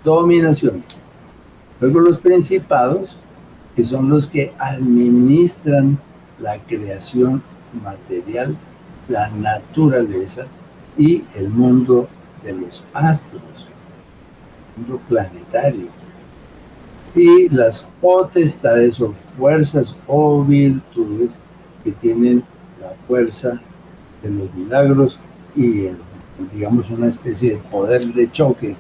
Dominaciones. 0.04 1.02
Luego 1.80 2.00
los 2.00 2.20
principados, 2.20 3.18
que 3.76 3.84
son 3.84 4.10
los 4.10 4.28
que 4.28 4.54
administran 4.58 6.00
la 6.40 6.58
creación 6.60 7.44
material, 7.84 8.56
la 9.08 9.30
naturaleza 9.30 10.48
y 10.98 11.24
el 11.36 11.50
mundo 11.50 12.08
de 12.44 12.54
los 12.54 12.84
astros, 12.94 13.70
mundo 14.78 15.00
planetario. 15.08 15.88
Y 17.14 17.50
las 17.50 17.90
potestades 18.02 19.00
o 19.00 19.14
fuerzas 19.14 19.96
o 20.08 20.44
virtudes 20.44 21.40
que 21.84 21.92
tienen 21.92 22.44
la 22.82 22.94
fuerza 23.08 23.62
de 24.30 24.32
los 24.32 24.54
milagros 24.54 25.20
y 25.56 25.90
digamos 26.54 26.90
una 26.90 27.08
especie 27.08 27.52
de 27.52 27.58
poder 27.58 28.14
de 28.14 28.30
choque 28.32 28.76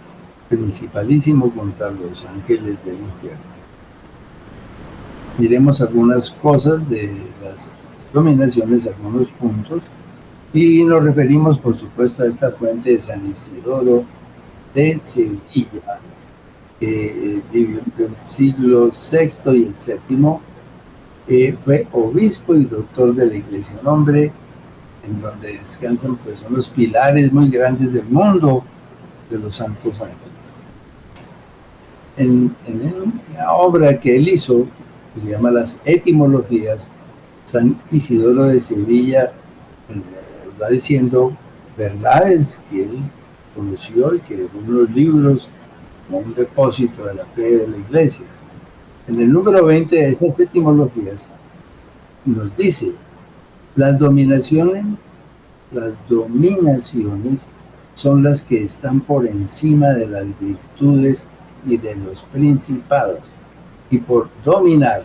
principalísimo 0.49 1.51
contra 1.53 1.89
los 1.91 2.25
ángeles 2.25 2.83
del 2.85 2.95
infierno. 2.95 3.55
Miremos 5.37 5.81
algunas 5.81 6.31
cosas 6.31 6.89
de 6.89 7.11
las 7.43 7.75
dominaciones, 8.13 8.87
algunos 8.87 9.31
puntos, 9.31 9.83
y 10.53 10.83
nos 10.83 11.03
referimos 11.03 11.59
por 11.59 11.75
supuesto 11.75 12.23
a 12.23 12.27
esta 12.27 12.51
fuente 12.51 12.91
de 12.91 12.99
San 12.99 13.29
Isidoro 13.29 14.05
de 14.73 14.97
Sevilla, 14.99 15.99
que 16.79 17.35
eh, 17.35 17.41
vivió 17.51 17.79
entre 17.79 18.05
el 18.05 18.15
siglo 18.15 18.89
VI 18.89 19.57
y 19.57 19.63
el 19.63 19.73
VII, 19.73 20.37
eh, 21.27 21.57
fue 21.63 21.87
obispo 21.91 22.55
y 22.55 22.65
doctor 22.65 23.13
de 23.15 23.25
la 23.25 23.35
iglesia, 23.35 23.77
un 23.81 23.87
hombre 23.87 24.31
en 25.07 25.21
donde 25.21 25.57
descansan 25.59 26.15
pues 26.17 26.43
unos 26.47 26.67
pilares 26.69 27.31
muy 27.31 27.49
grandes 27.49 27.93
del 27.93 28.05
mundo 28.05 28.63
de 29.29 29.39
los 29.39 29.55
santos 29.55 30.01
ángeles. 30.01 30.19
En, 32.17 32.55
en 32.65 33.21
la 33.35 33.53
obra 33.53 33.99
que 33.99 34.15
él 34.15 34.29
hizo, 34.29 34.65
que 35.13 35.21
se 35.21 35.29
llama 35.29 35.51
Las 35.51 35.81
Etimologías, 35.85 36.91
San 37.45 37.79
Isidoro 37.91 38.45
de 38.45 38.59
Sevilla 38.59 39.33
eh, 39.89 40.01
va 40.61 40.69
diciendo 40.69 41.35
verdades 41.77 42.59
que 42.69 42.83
él 42.83 42.99
conoció 43.53 44.15
y 44.15 44.19
que 44.19 44.35
dejó 44.35 44.57
unos 44.57 44.89
libros 44.91 45.49
como 46.07 46.19
un 46.19 46.33
depósito 46.33 47.05
de 47.05 47.15
la 47.15 47.25
fe 47.25 47.57
de 47.57 47.67
la 47.67 47.77
iglesia. 47.77 48.25
En 49.07 49.19
el 49.19 49.31
número 49.31 49.65
20 49.65 49.95
de 49.95 50.09
esas 50.09 50.39
etimologías 50.39 51.31
nos 52.25 52.55
dice, 52.57 52.93
las 53.75 53.99
dominaciones, 53.99 54.85
las 55.71 55.99
dominaciones 56.07 57.47
son 57.93 58.23
las 58.23 58.43
que 58.43 58.63
están 58.63 59.01
por 59.01 59.25
encima 59.25 59.89
de 59.89 60.07
las 60.07 60.39
virtudes 60.39 61.27
y 61.65 61.77
de 61.77 61.95
los 61.95 62.23
principados, 62.23 63.33
y 63.89 63.97
por 63.97 64.29
dominar 64.43 65.03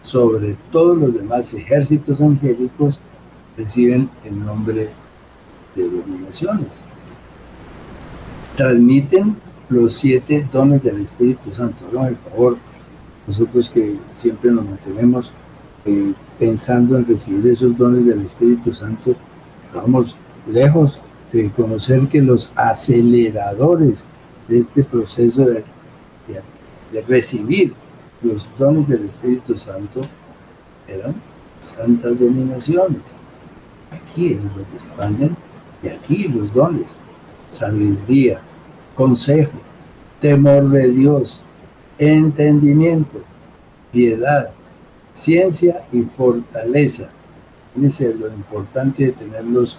sobre 0.00 0.56
todos 0.72 0.96
los 0.96 1.14
demás 1.14 1.52
ejércitos 1.54 2.20
angélicos 2.22 3.00
reciben 3.56 4.08
el 4.24 4.44
nombre 4.44 4.90
de 5.76 5.90
dominaciones. 5.90 6.82
Transmiten 8.56 9.36
los 9.68 9.94
siete 9.94 10.46
dones 10.50 10.82
del 10.82 11.00
Espíritu 11.00 11.50
Santo. 11.50 11.84
¿no? 11.92 12.00
Por 12.00 12.30
favor, 12.30 12.56
nosotros 13.26 13.68
que 13.68 13.98
siempre 14.12 14.50
nos 14.50 14.64
mantenemos 14.64 15.32
eh, 15.84 16.12
pensando 16.40 16.96
en 16.96 17.06
recibir 17.06 17.52
esos 17.52 17.76
dones 17.76 18.06
del 18.06 18.22
Espíritu 18.22 18.72
Santo, 18.72 19.14
estamos 19.60 20.16
lejos 20.50 20.98
de 21.30 21.50
conocer 21.50 22.08
que 22.08 22.22
los 22.22 22.50
aceleradores 22.56 24.08
de 24.48 24.58
este 24.58 24.82
proceso 24.82 25.44
de, 25.44 25.62
recibir 27.06 27.74
los 28.22 28.48
dones 28.58 28.88
del 28.88 29.04
Espíritu 29.04 29.56
Santo 29.56 30.00
eran 30.88 31.14
santas 31.60 32.18
dominaciones. 32.18 33.16
Aquí 33.90 34.32
es 34.32 34.40
que 34.40 34.74
expanden 34.74 35.36
y 35.82 35.88
aquí 35.88 36.26
los 36.26 36.54
dones, 36.54 36.98
sabiduría, 37.50 38.40
consejo, 38.96 39.58
temor 40.20 40.70
de 40.70 40.88
Dios, 40.90 41.42
entendimiento, 41.98 43.18
piedad, 43.92 44.50
ciencia 45.20 45.84
y 45.92 46.00
fortaleza. 46.02 47.10
Fíjense 47.74 48.14
lo 48.14 48.28
importante 48.28 49.04
de 49.04 49.12
tenerlos 49.12 49.78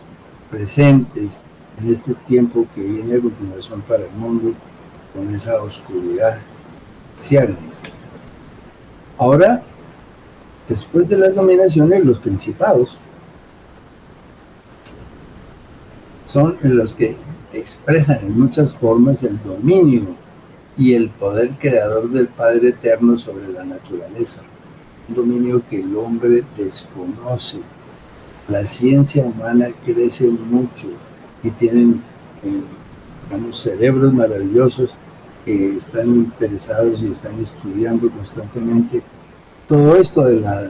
presentes 0.52 1.42
en 1.80 1.90
este 1.90 2.14
tiempo 2.28 2.68
que 2.74 2.82
viene 2.82 3.16
a 3.16 3.20
continuación 3.20 3.82
para 3.82 4.04
el 4.04 4.12
mundo 4.12 4.54
con 5.14 5.34
esa 5.34 5.62
oscuridad 5.64 6.38
ciernes. 7.16 7.82
Ahora, 9.18 9.64
después 10.70 11.10
de 11.10 11.18
las 11.18 11.34
dominaciones, 11.34 12.06
los 12.06 12.20
principados 12.20 13.00
son 16.26 16.58
los 16.62 16.94
que 16.94 17.18
expresan 17.52 18.20
en 18.22 18.40
muchas 18.40 18.78
formas 18.78 19.24
el 19.24 19.42
dominio 19.44 20.16
y 20.78 20.94
el 20.94 21.10
poder 21.10 21.58
creador 21.58 22.10
del 22.10 22.28
Padre 22.28 22.70
Eterno 22.70 23.18
sobre 23.18 23.48
la 23.50 23.66
naturaleza 23.66 24.44
dominio 25.14 25.62
que 25.68 25.82
el 25.82 25.96
hombre 25.96 26.44
desconoce. 26.58 27.60
La 28.48 28.66
ciencia 28.66 29.24
humana 29.24 29.70
crece 29.86 30.28
mucho 30.28 30.90
y 31.44 31.50
tienen, 31.52 32.02
eh, 32.44 33.52
cerebros 33.52 34.14
maravillosos 34.14 34.96
que 35.46 35.78
están 35.78 36.10
interesados 36.10 37.04
y 37.04 37.12
están 37.12 37.40
estudiando 37.40 38.10
constantemente 38.10 39.02
todo 39.68 39.96
esto 39.96 40.24
de 40.24 40.42
la 40.42 40.70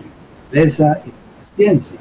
naturaleza 0.52 1.02
y 1.06 1.10
la 1.10 1.56
ciencia. 1.56 2.00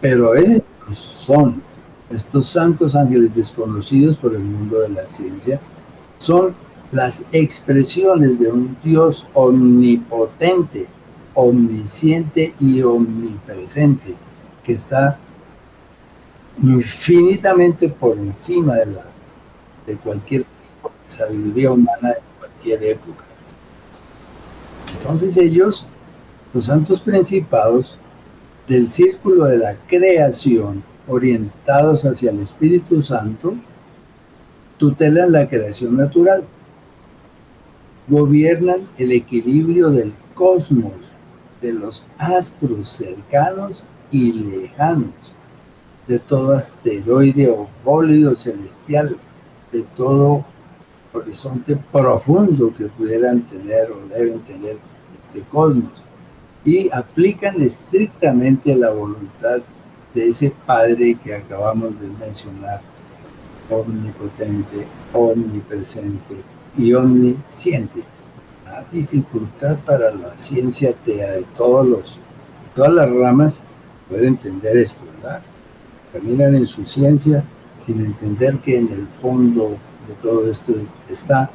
Pero 0.00 0.34
ellos 0.34 0.62
son 0.90 1.62
estos 2.10 2.46
santos 2.46 2.96
ángeles 2.96 3.34
desconocidos 3.34 4.16
por 4.16 4.34
el 4.34 4.42
mundo 4.42 4.80
de 4.80 4.88
la 4.88 5.04
ciencia, 5.04 5.60
son 6.16 6.54
las 6.92 7.26
expresiones 7.32 8.38
de 8.40 8.50
un 8.50 8.76
Dios 8.82 9.28
omnipotente, 9.34 10.86
omnisciente 11.34 12.54
y 12.58 12.82
omnipresente, 12.82 14.14
que 14.64 14.72
está 14.72 15.18
infinitamente 16.62 17.88
por 17.88 18.18
encima 18.18 18.76
de, 18.76 18.86
la, 18.86 19.04
de 19.86 19.96
cualquier 19.96 20.44
sabiduría 21.06 21.70
humana 21.70 22.10
de 22.10 22.20
cualquier 22.38 22.84
época. 22.84 23.24
Entonces 24.98 25.36
ellos, 25.36 25.86
los 26.52 26.64
santos 26.64 27.02
principados 27.02 27.98
del 28.66 28.88
círculo 28.88 29.44
de 29.44 29.58
la 29.58 29.76
creación, 29.86 30.82
orientados 31.06 32.04
hacia 32.04 32.30
el 32.30 32.40
Espíritu 32.40 33.00
Santo, 33.00 33.54
tutelan 34.78 35.32
la 35.32 35.48
creación 35.48 35.96
natural 35.96 36.44
gobiernan 38.08 38.88
el 38.96 39.12
equilibrio 39.12 39.90
del 39.90 40.12
cosmos 40.34 41.14
de 41.60 41.72
los 41.72 42.06
astros 42.16 42.88
cercanos 42.88 43.84
y 44.10 44.32
lejanos, 44.32 45.12
de 46.06 46.18
todo 46.18 46.52
asteroide 46.52 47.50
o 47.50 47.68
bólido 47.84 48.34
celestial, 48.34 49.16
de 49.72 49.82
todo 49.96 50.44
horizonte 51.12 51.76
profundo 51.92 52.72
que 52.74 52.86
pudieran 52.86 53.42
tener 53.42 53.90
o 53.90 54.06
deben 54.08 54.40
tener 54.40 54.78
este 55.18 55.40
cosmos. 55.40 56.02
Y 56.64 56.90
aplican 56.92 57.60
estrictamente 57.60 58.74
la 58.74 58.90
voluntad 58.90 59.60
de 60.14 60.28
ese 60.28 60.52
Padre 60.66 61.16
que 61.22 61.34
acabamos 61.34 62.00
de 62.00 62.08
mencionar, 62.08 62.80
omnipotente, 63.70 64.86
omnipresente 65.12 66.36
y 66.78 66.94
omnisciente. 66.94 68.02
La 68.64 68.84
dificultad 68.90 69.76
para 69.84 70.14
la 70.14 70.38
ciencia 70.38 70.90
atea 70.90 71.32
de 71.32 71.44
todos 71.56 71.86
los, 71.86 72.20
todas 72.74 72.92
las 72.92 73.10
ramas 73.10 73.62
puede 74.08 74.28
entender 74.28 74.76
esto, 74.78 75.04
¿verdad? 75.16 75.42
Caminan 76.12 76.54
en 76.54 76.64
su 76.64 76.84
ciencia 76.84 77.44
sin 77.76 78.00
entender 78.00 78.58
que 78.58 78.78
en 78.78 78.90
el 78.92 79.06
fondo 79.08 79.76
de 80.06 80.14
todo 80.14 80.48
esto 80.48 80.72
está 81.10 81.50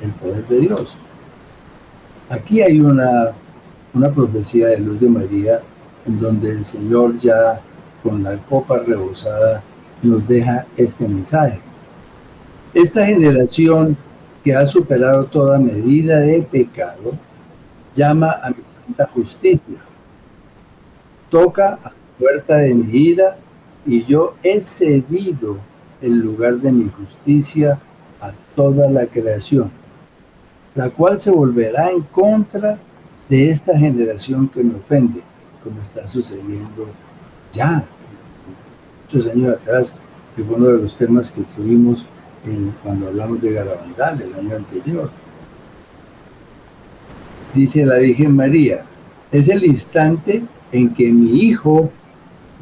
el 0.00 0.10
poder 0.12 0.46
de 0.46 0.60
Dios. 0.60 0.96
Aquí 2.28 2.60
hay 2.60 2.80
una, 2.80 3.32
una 3.94 4.10
profecía 4.10 4.68
de 4.68 4.78
luz 4.78 5.00
de 5.00 5.08
María 5.08 5.60
en 6.06 6.18
donde 6.18 6.50
el 6.50 6.64
Señor 6.64 7.16
ya 7.16 7.60
con 8.02 8.22
la 8.22 8.36
copa 8.36 8.78
rebosada 8.80 9.62
nos 10.02 10.26
deja 10.26 10.66
este 10.76 11.08
mensaje. 11.08 11.60
Esta 12.74 13.04
generación 13.04 13.96
que 14.48 14.56
ha 14.56 14.64
superado 14.64 15.26
toda 15.26 15.58
medida 15.58 16.20
de 16.20 16.40
pecado 16.40 17.12
llama 17.94 18.30
a 18.42 18.48
mi 18.48 18.64
santa 18.64 19.06
justicia. 19.06 19.76
Toca 21.28 21.74
a 21.74 21.88
la 21.90 21.92
puerta 22.18 22.56
de 22.56 22.72
mi 22.72 22.90
ira 22.90 23.36
y 23.84 24.06
yo 24.06 24.36
he 24.42 24.58
cedido 24.62 25.58
el 26.00 26.20
lugar 26.20 26.54
de 26.60 26.72
mi 26.72 26.88
justicia 26.88 27.78
a 28.22 28.32
toda 28.56 28.88
la 28.90 29.06
creación, 29.06 29.70
la 30.74 30.88
cual 30.88 31.20
se 31.20 31.30
volverá 31.30 31.90
en 31.90 32.00
contra 32.04 32.78
de 33.28 33.50
esta 33.50 33.78
generación 33.78 34.48
que 34.48 34.64
me 34.64 34.76
ofende, 34.76 35.20
como 35.62 35.78
está 35.82 36.06
sucediendo 36.06 36.86
ya, 37.52 37.84
muchos 39.02 39.26
años 39.26 39.56
atrás, 39.56 39.98
que 40.34 40.42
fue 40.42 40.56
uno 40.56 40.68
de 40.68 40.78
los 40.78 40.96
temas 40.96 41.30
que 41.30 41.42
tuvimos 41.54 42.06
cuando 42.82 43.08
hablamos 43.08 43.40
de 43.40 43.52
Garabandal 43.52 44.22
el 44.22 44.34
año 44.34 44.56
anterior. 44.56 45.10
Dice 47.54 47.84
la 47.84 47.96
Virgen 47.96 48.36
María, 48.36 48.84
es 49.32 49.48
el 49.48 49.64
instante 49.64 50.42
en 50.70 50.92
que 50.92 51.10
mi 51.10 51.42
hijo 51.42 51.90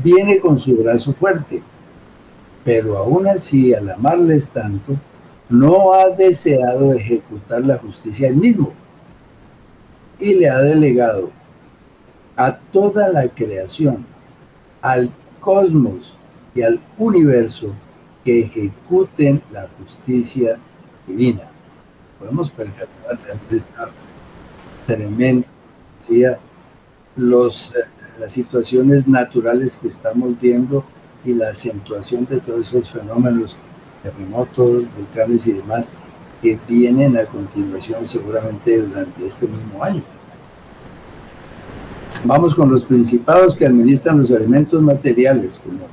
viene 0.03 0.39
con 0.39 0.59
su 0.59 0.77
brazo 0.77 1.13
fuerte, 1.13 1.63
pero 2.65 2.99
aún 2.99 3.27
así, 3.27 3.75
al 3.75 3.91
amarles 3.91 4.51
tanto, 4.51 4.97
no 5.49 5.93
ha 5.93 6.09
deseado 6.11 6.93
ejecutar 6.93 7.65
la 7.65 7.79
justicia 7.79 8.29
él 8.29 8.37
mismo 8.37 8.73
y 10.19 10.35
le 10.35 10.49
ha 10.49 10.59
delegado 10.59 11.31
a 12.37 12.57
toda 12.57 13.09
la 13.09 13.29
creación, 13.29 14.05
al 14.83 15.11
cosmos 15.41 16.17
y 16.55 16.63
al 16.63 16.81
universo 16.99 17.73
que 18.27 18.41
ejecuten 18.41 19.41
la 19.53 19.69
justicia 19.79 20.59
divina. 21.07 21.45
Podemos 22.19 22.51
percatar 22.51 23.21
de 23.49 23.57
esta 23.57 23.89
tremenda 24.85 25.47
los, 27.15 27.77
eh, 27.77 27.85
las 28.19 28.33
situaciones 28.33 29.07
naturales 29.07 29.77
que 29.77 29.87
estamos 29.87 30.39
viendo 30.41 30.85
y 31.25 31.35
la 31.35 31.51
acentuación 31.51 32.27
de 32.27 32.41
todos 32.41 32.75
esos 32.75 32.91
fenómenos, 32.91 33.57
terremotos, 34.03 34.87
volcanes 34.97 35.47
y 35.47 35.53
demás, 35.53 35.93
que 36.43 36.59
vienen 36.69 37.17
a 37.17 37.27
continuación 37.27 38.05
seguramente 38.05 38.83
durante 38.83 39.25
este 39.25 39.47
mismo 39.47 39.85
año. 39.85 40.03
Vamos 42.25 42.57
con 42.57 42.71
los 42.71 42.85
principados 42.85 43.55
que 43.55 43.67
administran 43.67 44.19
los 44.19 44.31
elementos 44.33 44.83
materiales, 44.83 45.61
como 45.61 45.87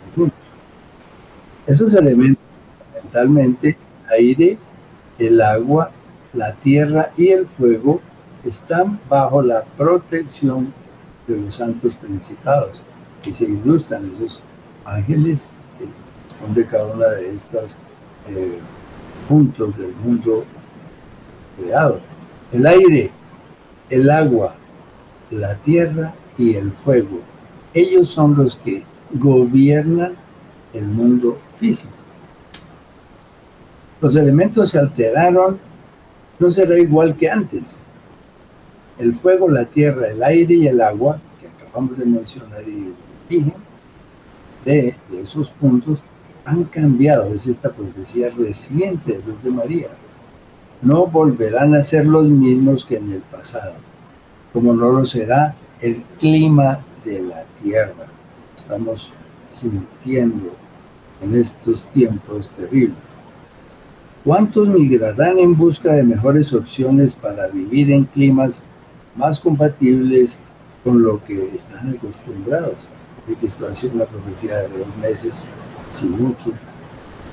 esos 1.66 1.94
elementos, 1.94 2.44
fundamentalmente, 2.86 3.78
aire, 4.10 4.58
el 5.18 5.42
agua, 5.42 5.92
la 6.34 6.54
tierra 6.56 7.12
y 7.18 7.30
el 7.30 7.46
fuego, 7.46 8.02
están 8.44 9.00
bajo 9.10 9.42
la 9.42 9.64
protección 9.64 10.74
de 11.28 11.38
los 11.38 11.56
santos 11.56 11.96
principados, 11.96 12.82
que 13.22 13.32
se 13.32 13.46
ilustran 13.46 14.12
esos 14.16 14.42
ángeles 14.84 15.50
que 15.80 15.86
son 16.38 16.54
de 16.54 16.66
cada 16.66 16.94
una 16.94 17.08
de 17.08 17.34
estas 17.34 17.78
eh, 18.28 18.60
puntos 19.30 19.78
del 19.78 19.94
mundo 20.04 20.44
creado. 21.58 22.02
El 22.52 22.66
aire, 22.66 23.12
el 23.90 24.10
agua, 24.10 24.56
la 25.32 25.56
tierra 25.56 26.14
y 26.38 26.56
el 26.56 26.72
fuego. 26.72 27.22
Ellos 27.74 28.10
son 28.10 28.36
los 28.36 28.56
que 28.58 28.84
gobiernan 29.14 30.16
el 30.74 30.86
mundo 30.86 31.40
Los 34.02 34.16
elementos 34.18 34.70
se 34.70 34.80
alteraron, 34.80 35.58
no 36.40 36.52
será 36.52 36.78
igual 36.78 37.16
que 37.16 37.30
antes. 37.30 37.80
El 39.00 39.14
fuego, 39.14 39.50
la 39.50 39.66
tierra, 39.66 40.08
el 40.08 40.22
aire 40.24 40.56
y 40.56 40.68
el 40.68 40.82
agua, 40.82 41.20
que 41.40 41.48
acabamos 41.48 41.98
de 41.98 42.06
mencionar 42.06 42.64
y 42.68 42.94
de 44.66 44.96
esos 45.22 45.50
puntos, 45.50 46.00
han 46.46 46.66
cambiado, 46.66 47.34
es 47.34 47.48
esta 47.48 47.72
profecía 47.72 48.30
reciente 48.30 49.14
de 49.14 49.24
Luz 49.24 49.44
de 49.44 49.50
María. 49.50 49.88
No 50.82 51.08
volverán 51.08 51.74
a 51.76 51.82
ser 51.82 52.06
los 52.06 52.28
mismos 52.28 52.86
que 52.86 52.98
en 52.98 53.12
el 53.14 53.22
pasado, 53.22 53.76
como 54.52 54.74
no 54.74 54.92
lo 54.92 55.06
será 55.06 55.56
el 55.80 56.04
clima 56.20 56.80
de 57.06 57.22
la 57.22 57.46
tierra. 57.62 58.08
Estamos 58.56 59.14
sintiendo 59.48 60.63
en 61.24 61.36
estos 61.36 61.86
tiempos 61.86 62.50
terribles. 62.50 62.98
¿Cuántos 64.24 64.70
migrarán 64.70 65.38
en 65.40 65.56
busca 65.56 65.94
de 65.94 66.04
mejores 66.04 66.54
opciones 66.54 67.14
para 67.14 67.48
vivir 67.48 67.92
en 67.92 68.06
climas 68.06 68.64
más 69.16 69.40
compatibles 69.40 70.40
con 70.84 71.04
lo 71.04 71.24
que 71.24 71.54
están 71.54 71.96
acostumbrados? 71.96 72.90
Y 73.28 73.36
que 73.36 73.46
esto 73.46 73.68
hace 73.68 73.88
una 73.90 74.06
profecía 74.06 74.60
de 74.60 74.70
dos 74.70 74.88
meses, 75.02 75.50
sin 75.92 76.12
mucho, 76.12 76.52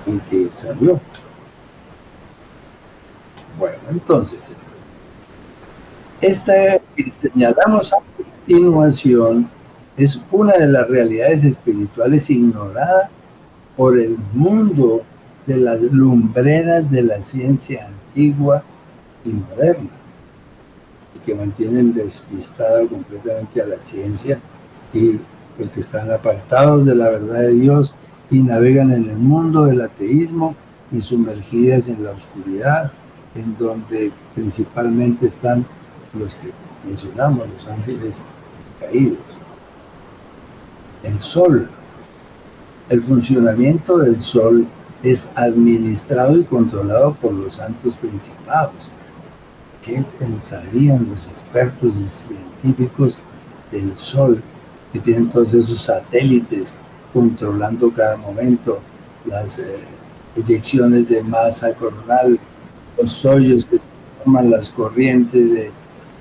en 0.06 0.20
que 0.20 0.50
salió. 0.50 1.00
Bueno, 3.58 3.78
entonces, 3.90 4.40
esta 6.20 6.78
que 6.96 7.10
señalamos 7.10 7.92
a 7.92 7.98
continuación 8.16 9.48
es 9.96 10.20
una 10.30 10.54
de 10.54 10.66
las 10.66 10.88
realidades 10.88 11.44
espirituales 11.44 12.30
ignoradas 12.30 13.10
por 13.80 13.98
el 13.98 14.18
mundo 14.34 15.00
de 15.46 15.56
las 15.56 15.80
lumbreras 15.80 16.90
de 16.90 17.02
la 17.02 17.22
ciencia 17.22 17.86
antigua 17.86 18.62
y 19.24 19.30
moderna, 19.30 19.88
y 21.16 21.18
que 21.24 21.34
mantienen 21.34 21.94
despistada 21.94 22.86
completamente 22.86 23.62
a 23.62 23.64
la 23.64 23.80
ciencia 23.80 24.38
y 24.92 25.18
porque 25.56 25.80
están 25.80 26.10
apartados 26.10 26.84
de 26.84 26.94
la 26.94 27.08
verdad 27.08 27.40
de 27.40 27.54
Dios 27.54 27.94
y 28.30 28.40
navegan 28.40 28.92
en 28.92 29.08
el 29.08 29.16
mundo 29.16 29.64
del 29.64 29.80
ateísmo 29.80 30.54
y 30.92 31.00
sumergidas 31.00 31.88
en 31.88 32.04
la 32.04 32.10
oscuridad, 32.10 32.92
en 33.34 33.56
donde 33.56 34.12
principalmente 34.34 35.26
están 35.26 35.64
los 36.12 36.34
que 36.34 36.50
mencionamos, 36.84 37.48
los 37.48 37.66
ángeles 37.66 38.20
caídos. 38.78 39.16
El 41.02 41.16
sol 41.16 41.70
el 42.90 43.00
funcionamiento 43.00 43.98
del 43.98 44.20
Sol 44.20 44.66
es 45.02 45.32
administrado 45.36 46.36
y 46.36 46.44
controlado 46.44 47.14
por 47.14 47.32
los 47.32 47.54
santos 47.54 47.96
principados. 47.96 48.90
¿Qué 49.80 50.04
pensarían 50.18 51.08
los 51.08 51.28
expertos 51.28 51.98
y 51.98 52.06
científicos 52.06 53.20
del 53.70 53.96
Sol 53.96 54.42
que 54.92 54.98
tienen 54.98 55.30
todos 55.30 55.54
esos 55.54 55.78
satélites 55.78 56.74
controlando 57.12 57.92
cada 57.92 58.16
momento 58.16 58.80
las 59.24 59.60
eh, 59.60 59.78
eyecciones 60.36 61.08
de 61.08 61.22
masa 61.22 61.72
coronal, 61.74 62.40
los 62.98 63.24
hoyos 63.24 63.66
que 63.66 63.78
forman 64.18 64.50
las 64.50 64.68
corrientes 64.68 65.48
de 65.52 65.70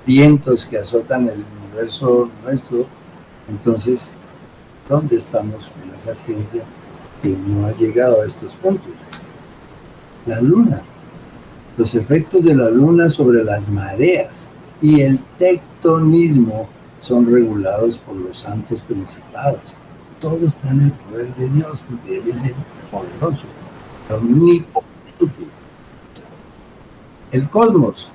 vientos 0.06 0.64
que 0.64 0.78
azotan 0.78 1.28
el 1.28 1.44
universo 1.64 2.30
nuestro? 2.44 2.86
Entonces, 3.48 4.12
¿Dónde 4.90 5.14
estamos 5.14 5.70
con 5.70 5.94
esa 5.94 6.16
ciencia 6.16 6.64
que 7.22 7.28
no 7.28 7.64
ha 7.64 7.70
llegado 7.70 8.22
a 8.22 8.26
estos 8.26 8.56
puntos? 8.56 8.90
La 10.26 10.40
luna, 10.40 10.82
los 11.76 11.94
efectos 11.94 12.44
de 12.44 12.56
la 12.56 12.68
luna 12.70 13.08
sobre 13.08 13.44
las 13.44 13.68
mareas 13.68 14.50
y 14.82 15.02
el 15.02 15.20
tectonismo 15.38 16.68
son 17.00 17.32
regulados 17.32 17.98
por 17.98 18.16
los 18.16 18.38
santos 18.38 18.80
principados. 18.80 19.76
Todo 20.20 20.44
está 20.44 20.70
en 20.70 20.80
el 20.80 20.90
poder 20.90 21.36
de 21.36 21.48
Dios, 21.50 21.84
porque 21.88 22.18
Él 22.18 22.24
es 22.28 22.46
el 22.46 22.54
poderoso, 22.90 23.46
omnipotente. 24.10 25.46
El 27.30 27.48
cosmos. 27.48 28.10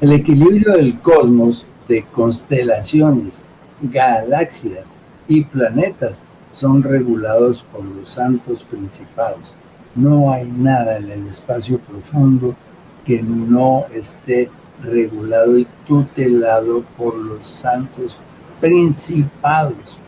El 0.00 0.10
equilibrio 0.10 0.72
del 0.72 0.98
cosmos 0.98 1.68
de 1.86 2.04
constelaciones, 2.06 3.44
galaxias 3.80 4.92
y 5.30 5.44
planetas 5.44 6.24
son 6.50 6.82
regulados 6.82 7.62
por 7.62 7.84
los 7.84 8.08
santos 8.08 8.64
principados. 8.64 9.54
No 9.94 10.32
hay 10.32 10.50
nada 10.50 10.96
en 10.96 11.08
el 11.08 11.28
espacio 11.28 11.78
profundo 11.78 12.56
que 13.04 13.22
no 13.22 13.86
esté 13.94 14.50
regulado 14.82 15.56
y 15.56 15.68
tutelado 15.86 16.82
por 16.98 17.14
los 17.14 17.46
santos 17.46 18.18
principados. 18.60 19.98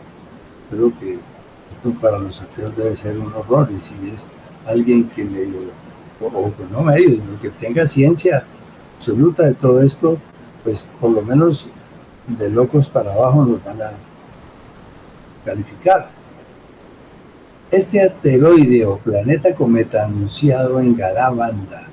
Creo 0.69 0.93
que 0.99 1.19
esto 1.69 1.93
para 2.01 2.19
los 2.19 2.41
ateos 2.41 2.75
debe 2.75 2.95
ser 2.97 3.17
un 3.17 3.33
horror 3.33 3.69
y 3.73 3.79
si 3.79 3.95
es 4.11 4.27
alguien 4.65 5.09
que 5.09 5.23
medio, 5.23 5.71
o, 6.19 6.27
o 6.27 6.53
no 6.69 6.81
medio, 6.81 7.11
sino 7.11 7.39
que 7.41 7.49
tenga 7.49 7.85
ciencia 7.85 8.43
absoluta 8.97 9.43
de 9.43 9.53
todo 9.53 9.81
esto, 9.81 10.17
pues 10.65 10.85
por 10.99 11.11
lo 11.11 11.21
menos 11.21 11.69
de 12.27 12.49
locos 12.49 12.89
para 12.89 13.13
abajo 13.13 13.45
nos 13.45 13.63
van 13.63 13.81
a 13.81 13.93
calificar. 15.43 16.09
Este 17.71 18.01
asteroide 18.01 18.85
o 18.85 18.97
planeta 18.97 19.55
cometa 19.55 20.05
anunciado 20.05 20.79
en 20.79 20.95
Garabanda 20.95 21.89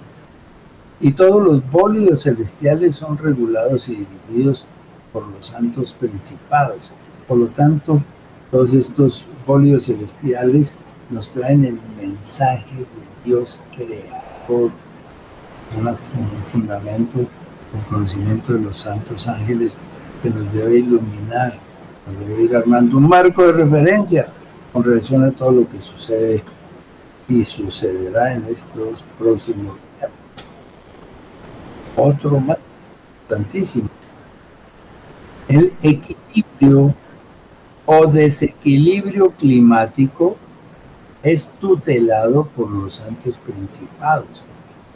y 1.01 1.13
todos 1.13 1.43
los 1.43 1.71
bólidos 1.71 2.25
celestiales 2.25 2.97
son 2.97 3.17
regulados 3.17 3.89
y 3.89 4.07
divididos 4.29 4.67
por 5.13 5.27
los 5.27 5.47
santos 5.47 5.95
principados. 5.95 6.91
Por 7.27 7.39
lo 7.39 7.49
tanto, 7.49 8.03
todos 8.51 8.75
estos 8.75 9.25
bólidos 9.47 9.87
celestiales 9.87 10.77
nos 11.09 11.31
traen 11.31 11.65
el 11.65 11.81
mensaje 11.97 12.77
de 12.77 12.87
Dios 13.25 13.63
creador, 13.75 14.71
un 15.79 16.45
fundamento, 16.45 17.21
el 17.21 17.85
conocimiento 17.89 18.53
de 18.53 18.61
los 18.61 18.77
santos 18.77 19.27
ángeles 19.29 19.79
que 20.23 20.31
nos 20.31 20.53
debe 20.53 20.79
iluminar, 20.79 21.59
debe 22.19 22.45
ir 22.45 22.57
armando 22.57 22.97
un 22.97 23.09
marco 23.09 23.47
de 23.47 23.53
referencia 23.53 24.29
con 24.73 24.83
relación 24.83 25.25
a 25.25 25.31
todo 25.31 25.53
lo 25.53 25.69
que 25.69 25.81
sucede 25.81 26.43
y 27.29 27.45
sucederá 27.45 28.35
en 28.35 28.45
estos 28.47 29.05
próximos 29.19 29.77
días. 29.99 30.11
Otro 31.97 32.41
más 32.41 32.59
importantísimo, 33.23 33.89
el 35.49 35.73
equilibrio 35.83 36.95
o 37.87 38.07
desequilibrio 38.07 39.31
climático 39.33 40.37
es 41.23 41.53
tutelado 41.61 42.47
por 42.57 42.71
los 42.71 42.95
santos 42.95 43.39
principados. 43.39 44.45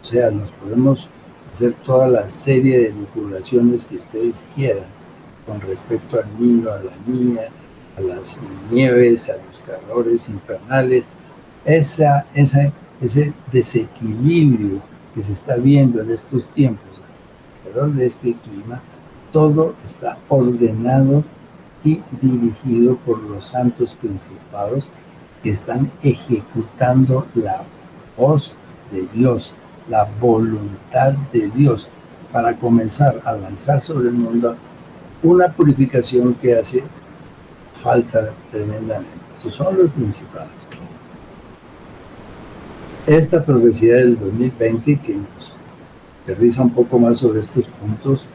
O 0.00 0.04
sea, 0.04 0.30
nos 0.30 0.50
podemos 0.52 1.08
hacer 1.50 1.74
toda 1.84 2.08
la 2.08 2.28
serie 2.28 2.78
de 2.78 2.88
vinculaciones 2.90 3.84
que 3.84 3.96
ustedes 3.96 4.48
quieran 4.54 5.03
con 5.46 5.60
respecto 5.60 6.18
al 6.18 6.26
niño, 6.38 6.70
a 6.70 6.78
la 6.78 6.92
niña, 7.06 7.42
a 7.96 8.00
las 8.00 8.40
nieves, 8.70 9.30
a 9.30 9.36
los 9.46 9.60
calores 9.60 10.28
infernales, 10.28 11.08
esa, 11.64 12.26
esa, 12.34 12.72
ese 13.00 13.32
desequilibrio 13.52 14.80
que 15.14 15.22
se 15.22 15.32
está 15.32 15.56
viendo 15.56 16.00
en 16.00 16.10
estos 16.10 16.48
tiempos 16.48 17.00
alrededor 17.64 17.92
de 17.94 18.06
este 18.06 18.34
clima, 18.34 18.80
todo 19.32 19.74
está 19.84 20.18
ordenado 20.28 21.24
y 21.82 22.00
dirigido 22.20 22.96
por 22.96 23.18
los 23.18 23.44
santos 23.44 23.94
principados 23.94 24.88
que 25.42 25.50
están 25.50 25.90
ejecutando 26.02 27.26
la 27.34 27.62
voz 28.16 28.54
de 28.90 29.06
Dios, 29.12 29.54
la 29.88 30.08
voluntad 30.20 31.12
de 31.32 31.50
Dios, 31.50 31.88
para 32.32 32.56
comenzar 32.56 33.20
a 33.24 33.32
lanzar 33.32 33.80
sobre 33.80 34.08
el 34.08 34.14
mundo 34.14 34.56
una 35.24 35.50
purificación 35.50 36.34
que 36.34 36.54
hace 36.54 36.84
falta 37.72 38.32
tremendamente. 38.52 39.08
Estos 39.32 39.54
son 39.54 39.76
los 39.76 39.90
principales. 39.90 40.52
Esta 43.06 43.44
profecía 43.44 43.96
del 43.96 44.18
2020 44.18 45.00
que 45.00 45.14
nos 45.14 45.56
aterriza 46.22 46.62
un 46.62 46.70
poco 46.70 46.98
más 46.98 47.18
sobre 47.18 47.40
estos 47.40 47.66
puntos, 47.66 48.26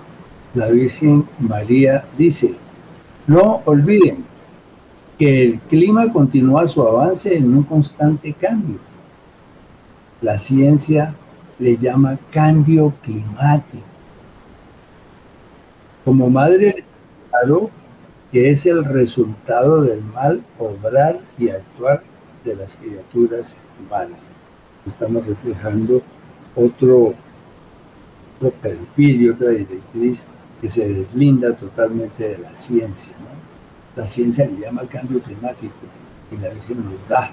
la 0.54 0.68
Virgen 0.68 1.26
María 1.40 2.04
dice, 2.18 2.56
no 3.28 3.62
olviden 3.66 4.26
que 5.18 5.44
el 5.44 5.60
clima 5.62 6.12
continúa 6.12 6.66
su 6.66 6.82
avance 6.82 7.36
en 7.36 7.56
un 7.56 7.64
constante 7.64 8.34
cambio. 8.34 8.80
La 10.22 10.38
ciencia 10.38 11.14
le 11.60 11.76
llama 11.76 12.18
cambio 12.32 12.94
climático. 13.02 13.89
Como 16.10 16.28
madre 16.28 16.74
les 16.76 16.96
que 18.32 18.50
es 18.50 18.66
el 18.66 18.84
resultado 18.84 19.84
del 19.84 20.02
mal 20.02 20.44
obrar 20.58 21.20
y 21.38 21.50
actuar 21.50 22.02
de 22.44 22.56
las 22.56 22.78
criaturas 22.78 23.58
humanas. 23.80 24.32
Estamos 24.88 25.24
reflejando 25.28 26.02
otro, 26.56 27.14
perfil 28.60 29.22
y 29.22 29.30
otra 29.30 29.52
directriz 29.52 30.24
que 30.60 30.68
se 30.68 30.92
deslinda 30.92 31.56
totalmente 31.56 32.28
de 32.28 32.40
la 32.40 32.56
ciencia. 32.56 33.14
La 33.96 34.08
ciencia 34.08 34.48
le 34.48 34.60
llama 34.60 34.88
cambio 34.88 35.22
climático 35.22 35.76
y 36.32 36.38
la 36.38 36.50
Virgen 36.50 36.86
nos 36.86 37.08
da 37.08 37.30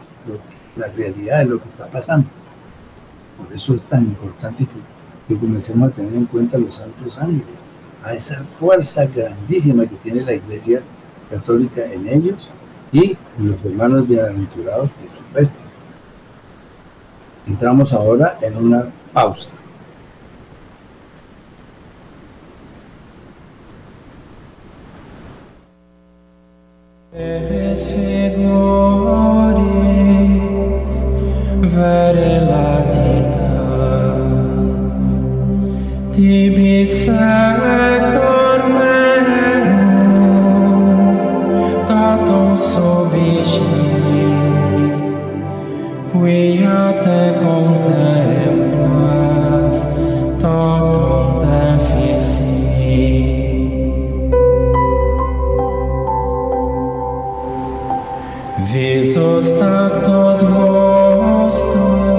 la 0.76 0.88
realidad 0.88 1.38
de 1.38 1.44
lo 1.46 1.62
que 1.62 1.68
está 1.68 1.86
pasando. 1.86 2.28
Por 3.38 3.50
eso 3.54 3.74
es 3.74 3.82
tan 3.84 4.02
importante 4.02 4.66
que, 4.66 5.34
que 5.34 5.40
comencemos 5.40 5.90
a 5.90 5.94
tener 5.94 6.12
en 6.12 6.26
cuenta 6.26 6.58
los 6.58 6.74
santos 6.74 7.16
ángeles 7.16 7.64
a 8.07 8.14
esa 8.14 8.45
fuerza 8.45 9.05
grandísima 9.07 9.85
que 9.85 9.97
tiene 9.97 10.23
la 10.23 10.35
Iglesia 10.35 10.81
Católica 11.29 11.85
en 11.85 12.07
ellos 12.07 12.49
y 12.92 13.19
en 13.37 13.51
los 13.51 13.64
hermanos 13.64 14.07
bienaventurados, 14.07 14.90
por 14.92 15.12
supuesto. 15.12 15.59
Entramos 17.49 17.92
ahora 17.92 18.38
en 18.40 18.57
una 18.57 18.87
pausa. 19.12 19.51
Vis 58.72 59.16
os 59.16 59.48
tantos 59.52 60.42
rostos 60.42 62.15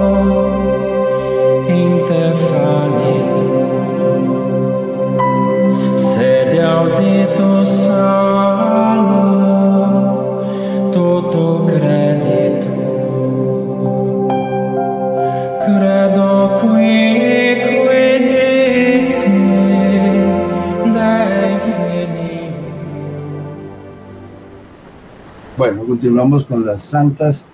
continuamos 25.87 26.43
con 26.43 26.65
las 26.65 26.81
santas 26.81 27.47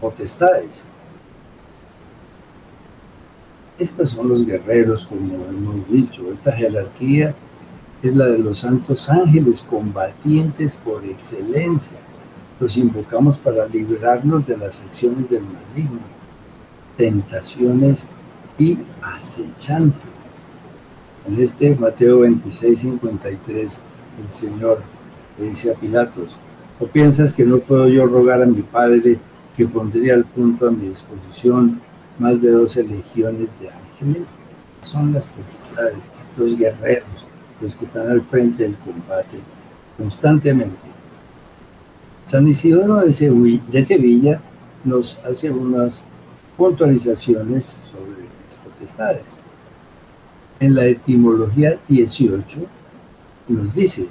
potestades. 0.00 0.84
Estos 3.78 4.10
son 4.10 4.28
los 4.28 4.44
guerreros, 4.44 5.06
como 5.06 5.44
hemos 5.46 5.88
dicho. 5.88 6.30
Esta 6.32 6.50
jerarquía 6.50 7.36
es 8.02 8.16
la 8.16 8.26
de 8.26 8.38
los 8.38 8.58
santos 8.58 9.08
ángeles 9.08 9.62
combatientes 9.62 10.74
por 10.74 11.04
excelencia. 11.04 11.96
Los 12.58 12.76
invocamos 12.76 13.38
para 13.38 13.66
librarnos 13.66 14.44
de 14.44 14.56
las 14.56 14.80
acciones 14.80 15.30
del 15.30 15.42
maligno, 15.42 16.00
tentaciones 16.96 18.08
y 18.58 18.78
acechanzas. 19.00 20.24
En 21.28 21.40
este 21.40 21.76
Mateo 21.76 22.20
26, 22.20 22.80
53 22.80 23.80
el 24.20 24.28
Señor 24.28 24.82
le 25.38 25.50
dice 25.50 25.70
a 25.70 25.74
Pilatos, 25.74 26.38
¿o 26.80 26.86
piensas 26.86 27.34
que 27.34 27.44
no 27.44 27.58
puedo 27.58 27.88
yo 27.88 28.06
rogar 28.06 28.42
a 28.42 28.46
mi 28.46 28.62
Padre 28.62 29.18
que 29.56 29.66
pondría 29.66 30.14
al 30.14 30.24
punto 30.24 30.68
a 30.68 30.70
mi 30.70 30.88
disposición 30.88 31.80
más 32.18 32.40
de 32.40 32.50
12 32.50 32.84
legiones 32.84 33.50
de 33.60 33.70
ángeles? 33.70 34.34
Son 34.80 35.12
las 35.12 35.26
potestades, 35.26 36.08
los 36.36 36.56
guerreros, 36.56 37.26
los 37.60 37.76
que 37.76 37.84
están 37.84 38.10
al 38.10 38.22
frente 38.22 38.62
del 38.62 38.76
combate 38.76 39.38
constantemente. 39.96 40.86
San 42.24 42.46
Isidoro 42.46 43.00
de 43.00 43.82
Sevilla 43.82 44.40
nos 44.84 45.18
hace 45.24 45.50
unas 45.50 46.04
puntualizaciones 46.56 47.64
sobre 47.64 48.28
las 48.44 48.58
potestades. 48.58 49.38
En 50.60 50.74
la 50.74 50.86
etimología 50.86 51.78
18 51.88 52.60
nos 53.48 53.72
dice, 53.72 54.08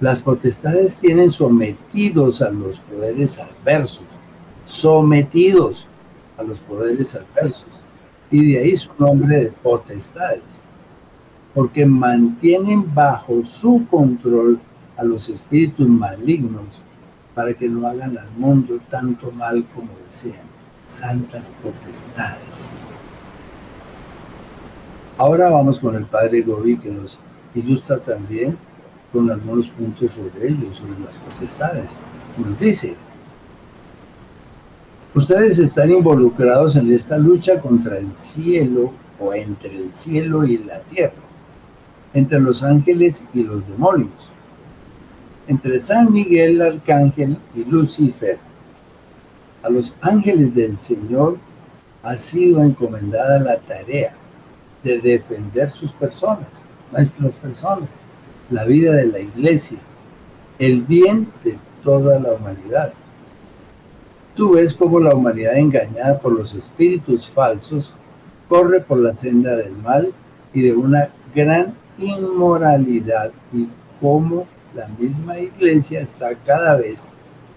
las 0.00 0.22
potestades 0.22 0.96
tienen 0.96 1.28
sometidos 1.28 2.40
a 2.42 2.50
los 2.50 2.78
poderes 2.78 3.40
adversos, 3.40 4.06
sometidos 4.64 5.88
a 6.36 6.42
los 6.44 6.60
poderes 6.60 7.16
adversos, 7.16 7.80
y 8.30 8.52
de 8.52 8.58
ahí 8.58 8.76
su 8.76 8.90
nombre 8.98 9.44
de 9.44 9.50
potestades, 9.50 10.60
porque 11.54 11.84
mantienen 11.84 12.94
bajo 12.94 13.42
su 13.42 13.86
control 13.90 14.60
a 14.96 15.02
los 15.02 15.28
espíritus 15.28 15.88
malignos 15.88 16.80
para 17.34 17.54
que 17.54 17.68
no 17.68 17.86
hagan 17.86 18.18
al 18.18 18.30
mundo 18.32 18.78
tanto 18.90 19.32
mal 19.32 19.64
como 19.74 19.88
desean, 20.06 20.46
santas 20.86 21.52
potestades. 21.62 22.72
Ahora 25.16 25.50
vamos 25.50 25.80
con 25.80 25.96
el 25.96 26.04
padre 26.04 26.42
Gobi 26.42 26.76
que 26.78 26.90
nos 26.90 27.18
ilustra 27.54 27.98
también 27.98 28.56
con 29.12 29.30
algunos 29.30 29.70
puntos 29.70 30.12
sobre 30.12 30.48
ello, 30.48 30.72
sobre 30.72 30.98
las 31.00 31.16
potestades. 31.16 31.98
Nos 32.36 32.58
dice, 32.58 32.94
ustedes 35.14 35.58
están 35.58 35.90
involucrados 35.90 36.76
en 36.76 36.92
esta 36.92 37.18
lucha 37.18 37.60
contra 37.60 37.98
el 37.98 38.12
cielo 38.14 38.92
o 39.18 39.32
entre 39.32 39.76
el 39.76 39.92
cielo 39.92 40.44
y 40.44 40.58
la 40.58 40.80
tierra, 40.80 41.14
entre 42.14 42.38
los 42.40 42.62
ángeles 42.62 43.26
y 43.32 43.42
los 43.42 43.66
demonios, 43.68 44.32
entre 45.46 45.78
San 45.78 46.12
Miguel 46.12 46.60
Arcángel 46.60 47.38
y 47.54 47.64
Lucifer. 47.64 48.38
A 49.62 49.70
los 49.70 49.96
ángeles 50.00 50.54
del 50.54 50.78
Señor 50.78 51.38
ha 52.02 52.16
sido 52.16 52.62
encomendada 52.62 53.40
la 53.40 53.58
tarea 53.58 54.14
de 54.84 54.98
defender 54.98 55.70
sus 55.70 55.92
personas, 55.92 56.66
nuestras 56.92 57.36
personas, 57.36 57.88
la 58.50 58.64
vida 58.64 58.94
de 58.94 59.06
la 59.06 59.18
iglesia, 59.18 59.78
el 60.58 60.82
bien 60.82 61.28
de 61.44 61.58
toda 61.82 62.18
la 62.18 62.32
humanidad. 62.32 62.92
Tú 64.34 64.52
ves 64.52 64.74
cómo 64.74 65.00
la 65.00 65.14
humanidad 65.14 65.56
engañada 65.56 66.18
por 66.18 66.32
los 66.32 66.54
espíritus 66.54 67.28
falsos 67.28 67.92
corre 68.48 68.80
por 68.80 68.98
la 68.98 69.14
senda 69.14 69.56
del 69.56 69.72
mal 69.72 70.12
y 70.54 70.62
de 70.62 70.74
una 70.74 71.10
gran 71.34 71.74
inmoralidad 71.98 73.32
y 73.52 73.68
cómo 74.00 74.46
la 74.74 74.88
misma 74.88 75.38
iglesia 75.38 76.00
está 76.00 76.34
cada 76.34 76.76
vez 76.76 77.08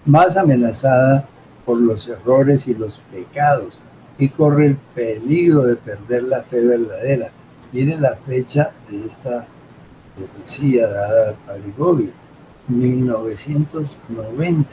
más 0.04 0.36
amenazada 0.36 1.28
por 1.64 1.80
los 1.80 2.08
errores 2.08 2.66
y 2.66 2.74
los 2.74 3.00
pecados 3.12 3.78
y 4.18 4.28
corre 4.28 4.66
el 4.66 4.76
peligro 4.94 5.62
de 5.62 5.76
perder 5.76 6.24
la 6.24 6.42
fe 6.42 6.60
verdadera. 6.60 7.30
Miren 7.72 8.02
la 8.02 8.16
fecha 8.16 8.72
de 8.90 9.06
esta 9.06 9.46
profecía 10.16 10.88
dada 10.88 11.30
al 11.30 11.34
padre 11.34 11.72
Gobi, 11.76 12.12
1990, 12.68 14.70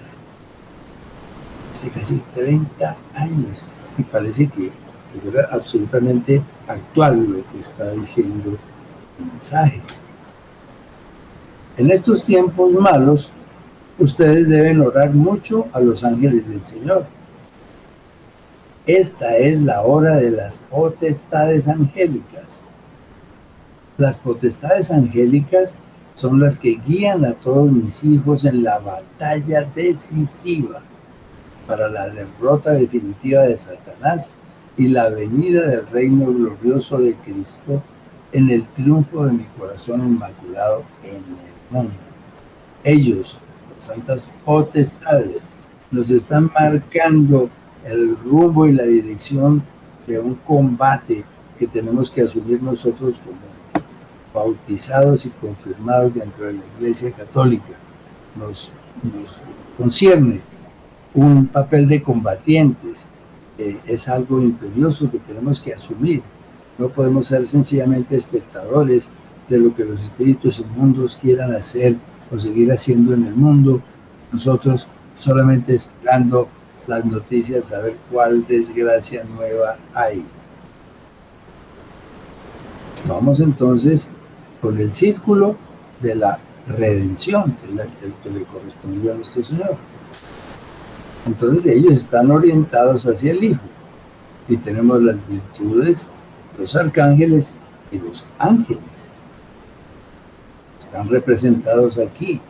hace 1.72 1.90
casi 1.90 2.22
30 2.34 2.96
años, 3.14 3.64
y 3.98 4.04
parece 4.04 4.48
que, 4.48 4.72
que 5.12 5.28
era 5.28 5.50
absolutamente 5.52 6.42
actual 6.68 7.24
lo 7.24 7.46
que 7.48 7.60
está 7.60 7.92
diciendo 7.92 8.58
el 9.20 9.26
mensaje. 9.26 9.82
En 11.78 11.92
estos 11.92 12.24
tiempos 12.24 12.72
malos, 12.74 13.32
ustedes 13.98 14.50
deben 14.50 14.82
orar 14.82 15.14
mucho 15.14 15.68
a 15.74 15.80
los 15.80 16.04
ángeles 16.04 16.48
del 16.48 16.64
Señor 16.64 17.06
esta 18.90 19.38
es 19.38 19.62
la 19.62 19.84
hora 19.84 20.16
de 20.16 20.32
las 20.32 20.64
potestades 20.68 21.68
angélicas. 21.68 22.60
Las 24.00 24.18
potestades 24.18 24.92
angélicas 24.92 25.78
son 26.14 26.40
las 26.40 26.58
que 26.58 26.80
guían 26.88 27.26
a 27.26 27.34
todos 27.34 27.70
mis 27.70 28.02
hijos 28.06 28.46
en 28.46 28.64
la 28.64 28.80
batalla 28.80 29.70
decisiva 29.76 30.80
para 31.68 31.90
la 31.90 32.08
derrota 32.08 32.72
definitiva 32.72 33.42
de 33.42 33.58
Satanás 33.58 34.32
y 34.78 34.88
la 34.88 35.10
venida 35.10 35.68
del 35.68 35.86
reino 35.88 36.28
glorioso 36.28 37.00
de 37.00 37.14
Cristo 37.16 37.84
en 38.32 38.50
el 38.50 38.66
triunfo 38.70 39.26
de 39.26 39.34
mi 39.34 39.44
corazón 39.58 40.00
inmaculado 40.08 40.86
en 41.04 41.16
el 41.16 41.70
mundo. 41.70 41.94
Ellos, 42.86 43.38
las 43.76 43.84
santas 43.84 44.30
potestades, 44.46 45.44
nos 45.92 46.10
están 46.10 46.50
marcando 46.58 47.50
el 47.84 48.16
rumbo 48.16 48.66
y 48.66 48.72
la 48.72 48.84
dirección 48.84 49.62
de 50.08 50.20
un 50.20 50.36
combate 50.36 51.26
que 51.58 51.68
tenemos 51.68 52.10
que 52.10 52.22
asumir 52.22 52.64
nosotros 52.64 53.20
como 53.20 53.59
bautizados 54.34 55.26
y 55.26 55.30
confirmados 55.30 56.14
dentro 56.14 56.46
de 56.46 56.54
la 56.54 56.62
Iglesia 56.78 57.12
Católica. 57.12 57.74
Nos, 58.36 58.74
nos 59.04 59.40
concierne 59.78 60.42
un 61.14 61.48
papel 61.48 61.88
de 61.88 62.02
combatientes. 62.02 63.08
es 63.58 64.08
algo 64.08 64.42
imperioso 64.42 65.12
que 65.12 65.20
tenemos 65.20 65.60
que 65.60 65.74
asumir. 65.74 66.22
No 66.78 66.90
podemos 66.90 67.28
ser 67.28 67.46
sencillamente 67.46 68.16
espectadores 68.16 69.12
de 69.50 69.58
lo 69.58 69.74
que 69.74 69.84
los 69.84 70.02
espíritus 70.02 70.60
inmundos 70.60 71.18
quieran 71.18 71.54
hacer 71.54 71.98
o 72.32 72.40
seguir 72.40 72.72
haciendo 72.72 73.14
en 73.14 73.26
el 73.26 73.36
mundo. 73.36 73.82
Nosotros 74.32 74.88
solamente 75.16 75.74
esperando 75.74 76.48
las 76.88 77.06
noticias 77.06 77.74
a 77.74 77.80
ver 77.80 77.98
cuál 78.12 78.46
desgracia 78.48 79.24
nueva 79.24 79.78
hay. 79.94 80.24
Vamos 83.08 83.40
entonces 83.40 84.14
con 84.62 84.80
el 84.80 84.92
círculo 84.92 85.56
de 86.02 86.16
la 86.16 86.40
redención, 86.68 87.58
que 87.58 87.74
es 87.74 87.88
el 88.04 88.14
que 88.24 88.30
le 88.30 88.46
correspondió 88.46 89.14
a 89.14 89.16
nuestro 89.16 89.44
Señor. 89.44 89.76
Entonces 91.26 91.78
ellos 91.78 91.94
están 91.94 92.32
orientados 92.32 93.06
hacia 93.06 93.32
el 93.32 93.44
Hijo. 93.44 93.62
Y 94.48 94.58
tenemos 94.58 95.02
las 95.02 95.28
virtudes, 95.28 96.12
los 96.58 96.76
arcángeles 96.76 97.56
y 97.92 98.00
los 98.00 98.26
ángeles. 98.38 99.04
Están 100.80 101.08
representados 101.08 101.98
aquí. 101.98 102.42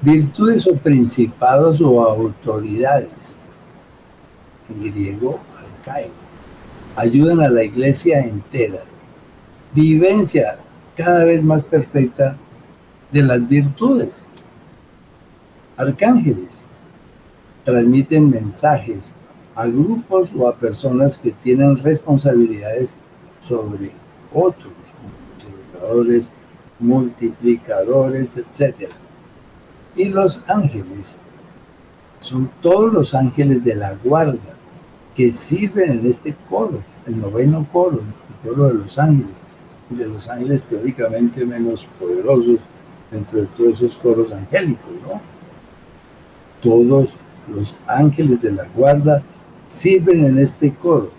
Virtudes 0.00 0.66
o 0.66 0.76
principados 0.76 1.80
o 1.82 2.00
autoridades, 2.02 3.38
en 4.70 4.92
griego 4.92 5.40
arcaico, 5.58 6.14
ayudan 6.96 7.40
a 7.40 7.50
la 7.50 7.64
iglesia 7.64 8.20
entera, 8.20 8.80
vivencia 9.74 10.58
cada 11.02 11.24
vez 11.24 11.42
más 11.42 11.64
perfecta 11.64 12.36
de 13.10 13.22
las 13.22 13.48
virtudes. 13.48 14.28
Arcángeles 15.78 16.66
transmiten 17.64 18.28
mensajes 18.28 19.14
a 19.54 19.66
grupos 19.66 20.34
o 20.34 20.46
a 20.46 20.56
personas 20.56 21.18
que 21.18 21.30
tienen 21.30 21.78
responsabilidades 21.78 22.96
sobre 23.40 23.92
otros, 24.34 24.72
multiplicadores, 25.02 26.32
multiplicadores, 26.78 28.36
etcétera 28.36 28.94
y 29.96 30.04
los 30.10 30.42
ángeles. 30.48 31.18
Son 32.20 32.50
todos 32.60 32.92
los 32.92 33.14
ángeles 33.14 33.64
de 33.64 33.74
la 33.74 33.94
guarda 34.04 34.54
que 35.14 35.30
sirven 35.30 35.92
en 35.92 36.06
este 36.06 36.36
coro, 36.50 36.82
el 37.06 37.18
noveno 37.18 37.66
coro, 37.72 38.00
el 38.00 38.50
coro 38.50 38.68
de 38.68 38.74
los 38.74 38.98
ángeles, 38.98 39.42
de 39.90 40.06
los 40.06 40.28
ángeles 40.28 40.64
teóricamente 40.64 41.44
menos 41.44 41.86
poderosos 41.98 42.60
dentro 43.10 43.40
de 43.40 43.46
todos 43.46 43.76
esos 43.82 43.96
coros 43.96 44.32
angélicos, 44.32 44.90
¿no? 45.02 45.20
Todos 46.62 47.16
los 47.52 47.76
ángeles 47.86 48.40
de 48.40 48.52
la 48.52 48.66
guarda 48.74 49.22
sirven 49.68 50.24
en 50.24 50.38
este 50.38 50.72
coro. 50.72 51.10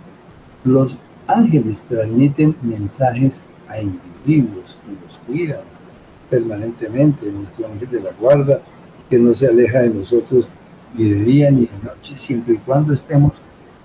Los 0.63 0.97
ángeles 1.27 1.81
transmiten 1.81 2.55
mensajes 2.61 3.43
a 3.67 3.81
individuos 3.81 4.77
y 4.87 5.03
los 5.03 5.17
cuidan 5.17 5.61
permanentemente, 6.29 7.29
nuestro 7.31 7.67
ángel 7.67 7.89
de 7.89 7.99
la 7.99 8.11
guarda, 8.11 8.61
que 9.09 9.19
no 9.19 9.33
se 9.33 9.47
aleja 9.47 9.79
de 9.79 9.89
nosotros 9.89 10.47
ni 10.95 11.09
de 11.09 11.23
día 11.23 11.51
ni 11.51 11.65
de 11.65 11.77
noche, 11.83 12.17
siempre 12.17 12.55
y 12.55 12.57
cuando 12.57 12.93
estemos 12.93 13.33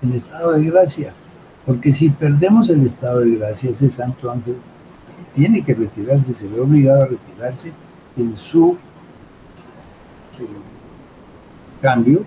en 0.01 0.13
estado 0.13 0.53
de 0.53 0.63
gracia. 0.63 1.13
Porque 1.65 1.91
si 1.91 2.09
perdemos 2.09 2.69
el 2.69 2.85
estado 2.85 3.19
de 3.19 3.35
gracia, 3.35 3.71
ese 3.71 3.89
santo 3.89 4.31
ángel 4.31 4.55
tiene 5.33 5.63
que 5.63 5.73
retirarse, 5.73 6.33
se 6.33 6.47
ve 6.47 6.59
obligado 6.59 7.03
a 7.03 7.07
retirarse 7.07 7.71
en 8.17 8.35
su, 8.35 8.77
cambio 11.81 12.25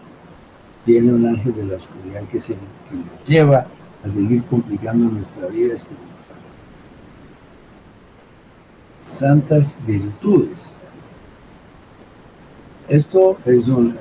viene 0.87 1.12
un 1.12 1.26
ángel 1.26 1.55
de 1.55 1.64
la 1.64 1.76
oscuridad 1.76 2.22
que, 2.31 2.41
se, 2.41 2.55
que 2.55 2.97
nos 2.97 3.28
lleva 3.28 3.66
a 4.05 4.09
seguir 4.09 4.45
complicando 4.45 5.11
nuestra 5.11 5.47
vida 5.49 5.74
espiritual. 5.74 6.09
Santas 9.05 9.78
virtudes. 9.87 10.72
Esto 12.89 13.39
es 13.45 13.68
una 13.68 13.95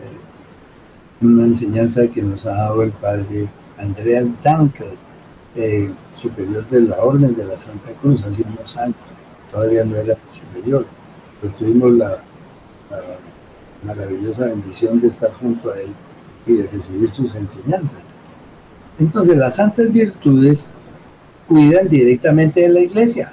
enseñanza 1.21 2.07
que 2.07 2.21
nos 2.21 2.45
ha 2.45 2.55
dado 2.55 2.83
el 2.83 2.91
padre 2.91 3.47
Andreas 3.77 4.29
Dankel, 4.43 4.97
eh, 5.55 5.89
superior 6.13 6.65
de 6.67 6.81
la 6.81 6.97
Orden 6.97 7.35
de 7.35 7.45
la 7.45 7.57
Santa 7.57 7.91
Cruz, 8.01 8.23
hace 8.23 8.43
unos 8.43 8.77
años. 8.77 8.95
Todavía 9.51 9.83
no 9.83 9.95
era 9.95 10.17
superior, 10.29 10.85
pero 11.41 11.53
tuvimos 11.53 11.91
la, 11.93 12.23
maravillosa 13.81 14.47
bendición 14.47 14.99
de 14.99 15.07
estar 15.07 15.31
junto 15.31 15.71
a 15.71 15.79
él 15.79 15.87
y 16.45 16.53
de 16.53 16.67
recibir 16.67 17.09
sus 17.09 17.33
enseñanzas. 17.35 18.01
Entonces, 18.99 19.37
las 19.37 19.55
santas 19.55 19.93
virtudes 19.93 20.71
cuidan 21.47 21.87
directamente 21.87 22.61
de 22.61 22.69
la 22.69 22.81
iglesia, 22.81 23.31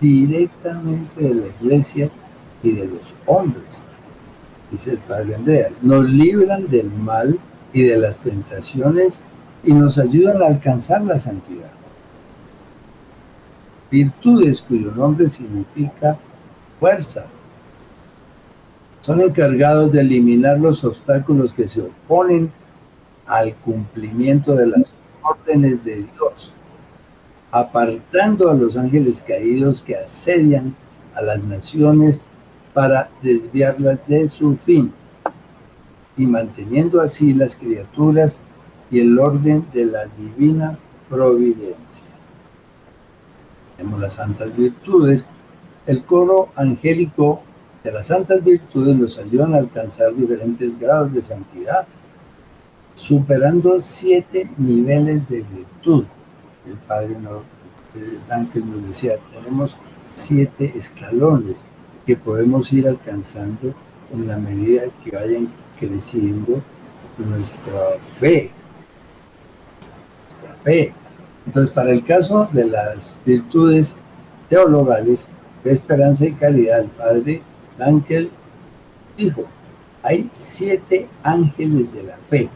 directamente 0.00 1.22
de 1.22 1.34
la 1.34 1.46
iglesia 1.60 2.08
y 2.62 2.72
de 2.72 2.86
los 2.86 3.14
hombres 3.26 3.82
dice 4.70 4.92
el 4.92 4.98
Padre 4.98 5.34
Andreas, 5.34 5.82
nos 5.82 6.08
libran 6.08 6.68
del 6.68 6.90
mal 6.90 7.38
y 7.72 7.82
de 7.82 7.96
las 7.96 8.20
tentaciones 8.20 9.22
y 9.62 9.72
nos 9.72 9.98
ayudan 9.98 10.42
a 10.42 10.46
alcanzar 10.46 11.02
la 11.02 11.18
santidad. 11.18 11.70
Virtudes 13.90 14.62
cuyo 14.62 14.92
nombre 14.92 15.26
significa 15.28 16.18
fuerza. 16.78 17.26
Son 19.00 19.20
encargados 19.20 19.90
de 19.92 20.00
eliminar 20.00 20.58
los 20.58 20.84
obstáculos 20.84 21.52
que 21.52 21.66
se 21.66 21.82
oponen 21.82 22.52
al 23.26 23.54
cumplimiento 23.56 24.54
de 24.54 24.66
las 24.66 24.94
órdenes 25.22 25.84
de 25.84 25.96
Dios, 25.96 26.54
apartando 27.50 28.50
a 28.50 28.54
los 28.54 28.76
ángeles 28.76 29.22
caídos 29.22 29.82
que 29.82 29.96
asedian 29.96 30.74
a 31.14 31.22
las 31.22 31.42
naciones 31.42 32.24
para 32.74 33.10
desviarlas 33.22 33.98
de 34.06 34.28
su 34.28 34.56
fin 34.56 34.92
y 36.16 36.26
manteniendo 36.26 37.00
así 37.00 37.34
las 37.34 37.56
criaturas 37.56 38.40
y 38.90 39.00
el 39.00 39.18
orden 39.18 39.66
de 39.72 39.84
la 39.86 40.06
divina 40.06 40.78
providencia. 41.08 42.06
Tenemos 43.76 44.00
las 44.00 44.14
santas 44.14 44.56
virtudes. 44.56 45.30
El 45.86 46.04
coro 46.04 46.48
angélico 46.56 47.42
de 47.82 47.92
las 47.92 48.08
santas 48.08 48.44
virtudes 48.44 48.94
nos 48.96 49.18
ayudan 49.18 49.54
a 49.54 49.58
alcanzar 49.58 50.14
diferentes 50.14 50.78
grados 50.78 51.12
de 51.12 51.22
santidad, 51.22 51.86
superando 52.94 53.80
siete 53.80 54.50
niveles 54.58 55.26
de 55.28 55.42
virtud. 55.42 56.04
El 56.66 56.74
padre 56.86 57.16
Ángel 58.28 58.70
nos 58.70 58.86
decía, 58.86 59.14
tenemos 59.32 59.76
siete 60.14 60.72
escalones 60.76 61.64
que 62.06 62.16
podemos 62.16 62.72
ir 62.72 62.86
alcanzando 62.86 63.74
en 64.12 64.26
la 64.26 64.36
medida 64.36 64.82
que 65.02 65.16
vayan 65.16 65.48
creciendo 65.78 66.62
nuestra 67.18 67.98
fe. 68.18 68.50
Fe. 70.62 70.92
Entonces, 71.46 71.72
para 71.72 71.90
el 71.90 72.04
caso 72.04 72.48
de 72.52 72.66
las 72.66 73.18
virtudes 73.24 73.98
teologales, 74.48 75.30
fe, 75.62 75.72
esperanza 75.72 76.26
y 76.26 76.32
caridad, 76.32 76.80
el 76.80 76.88
padre 76.88 77.42
Ángel 77.78 78.30
dijo, 79.16 79.44
hay 80.02 80.30
siete 80.34 81.08
ángeles 81.22 81.92
de 81.92 82.02
la 82.02 82.16
fe, 82.26 82.48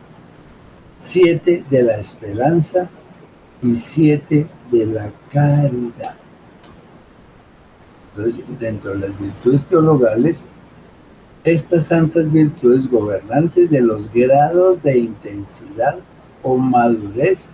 siete 0.98 1.64
de 1.70 1.82
la 1.82 1.98
esperanza 1.98 2.88
y 3.62 3.76
siete 3.76 4.46
de 4.70 4.86
la 4.86 5.10
caridad. 5.32 6.16
Entonces, 8.16 8.44
dentro 8.60 8.92
de 8.92 9.08
las 9.08 9.18
virtudes 9.18 9.64
teologales, 9.64 10.46
estas 11.44 11.88
santas 11.88 12.32
virtudes 12.32 12.90
gobernantes 12.90 13.70
de 13.70 13.80
los 13.80 14.10
grados 14.10 14.82
de 14.82 14.98
intensidad 14.98 15.96
o 16.42 16.56
madurez 16.56 17.50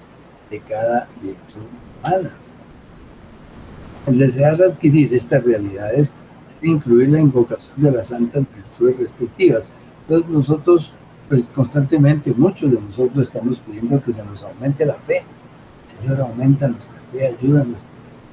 de 0.50 0.60
cada 0.60 1.08
virtud 1.22 1.62
humana. 2.02 2.30
El 4.06 4.18
desear 4.18 4.60
adquirir 4.62 5.14
estas 5.14 5.44
realidades 5.44 6.14
debe 6.60 6.74
incluir 6.74 7.10
la 7.10 7.20
invocación 7.20 7.74
de 7.76 7.92
las 7.92 8.08
santas 8.08 8.44
virtudes 8.54 8.98
respectivas. 8.98 9.68
Entonces 10.02 10.30
nosotros, 10.30 10.94
pues 11.28 11.48
constantemente, 11.48 12.32
muchos 12.36 12.70
de 12.70 12.80
nosotros 12.80 13.28
estamos 13.28 13.60
pidiendo 13.60 14.00
que 14.00 14.12
se 14.12 14.24
nos 14.24 14.42
aumente 14.42 14.84
la 14.84 14.94
fe. 14.94 15.22
Señor, 16.00 16.20
aumenta 16.20 16.66
nuestra 16.66 16.98
fe, 17.12 17.26
ayúdanos. 17.26 17.78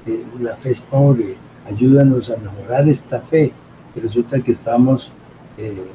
Eh, 0.06 0.24
la 0.40 0.56
fe 0.56 0.70
es 0.70 0.80
pobre, 0.80 1.36
ayúdanos 1.66 2.30
a 2.30 2.36
mejorar 2.36 2.88
esta 2.88 3.20
fe. 3.20 3.52
Resulta 3.94 4.40
que 4.40 4.52
estamos 4.52 5.12
eh, 5.58 5.86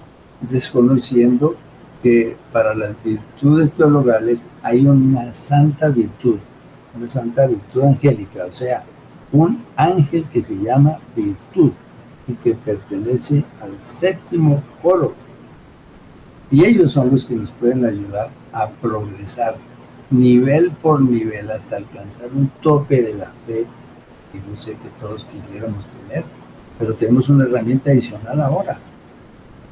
desconociendo 0.42 1.56
que 2.04 2.36
para 2.52 2.76
las 2.76 3.02
virtudes 3.02 3.74
teologales 3.74 4.46
hay 4.62 4.86
una 4.86 5.32
santa 5.32 5.88
virtud, 5.88 6.38
una 6.96 7.08
santa 7.08 7.48
virtud 7.48 7.84
angélica, 7.84 8.46
o 8.46 8.52
sea, 8.52 8.84
un 9.32 9.64
ángel 9.78 10.26
que 10.26 10.42
se 10.42 10.58
llama 10.58 11.00
virtud 11.16 11.72
y 12.28 12.34
que 12.34 12.54
pertenece 12.54 13.44
al 13.62 13.80
séptimo 13.80 14.62
coro. 14.82 15.14
Y 16.52 16.66
ellos 16.66 16.92
son 16.92 17.10
los 17.10 17.26
que 17.26 17.36
nos 17.36 17.52
pueden 17.52 17.86
ayudar 17.86 18.30
a 18.52 18.70
progresar 18.70 19.56
nivel 20.12 20.72
por 20.72 21.02
nivel 21.02 21.50
hasta 21.50 21.78
alcanzar 21.78 22.28
un 22.36 22.52
tope 22.62 23.02
de 23.02 23.14
la 23.14 23.32
fe 23.48 23.66
que 24.32 24.40
yo 24.48 24.58
sé 24.58 24.74
que 24.74 24.90
todos 25.00 25.26
quisiéramos 25.26 25.88
tener, 25.88 26.26
pero 26.78 26.94
tenemos 26.96 27.30
una 27.30 27.46
herramienta 27.46 27.92
adicional 27.92 28.42
ahora. 28.42 28.78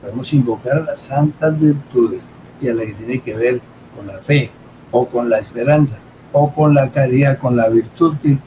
Podemos 0.01 0.33
invocar 0.33 0.77
a 0.77 0.81
las 0.81 0.99
santas 0.99 1.59
virtudes 1.59 2.25
y 2.59 2.67
a 2.67 2.73
la 2.73 2.85
que 2.85 2.93
tiene 2.93 3.21
que 3.21 3.35
ver 3.35 3.61
con 3.95 4.07
la 4.07 4.17
fe 4.17 4.49
o 4.91 5.07
con 5.07 5.29
la 5.29 5.39
esperanza 5.39 5.99
o 6.31 6.51
con 6.51 6.73
la 6.73 6.91
caridad, 6.91 7.37
con 7.37 7.55
la 7.55 7.69
virtud 7.69 8.17
que, 8.17 8.37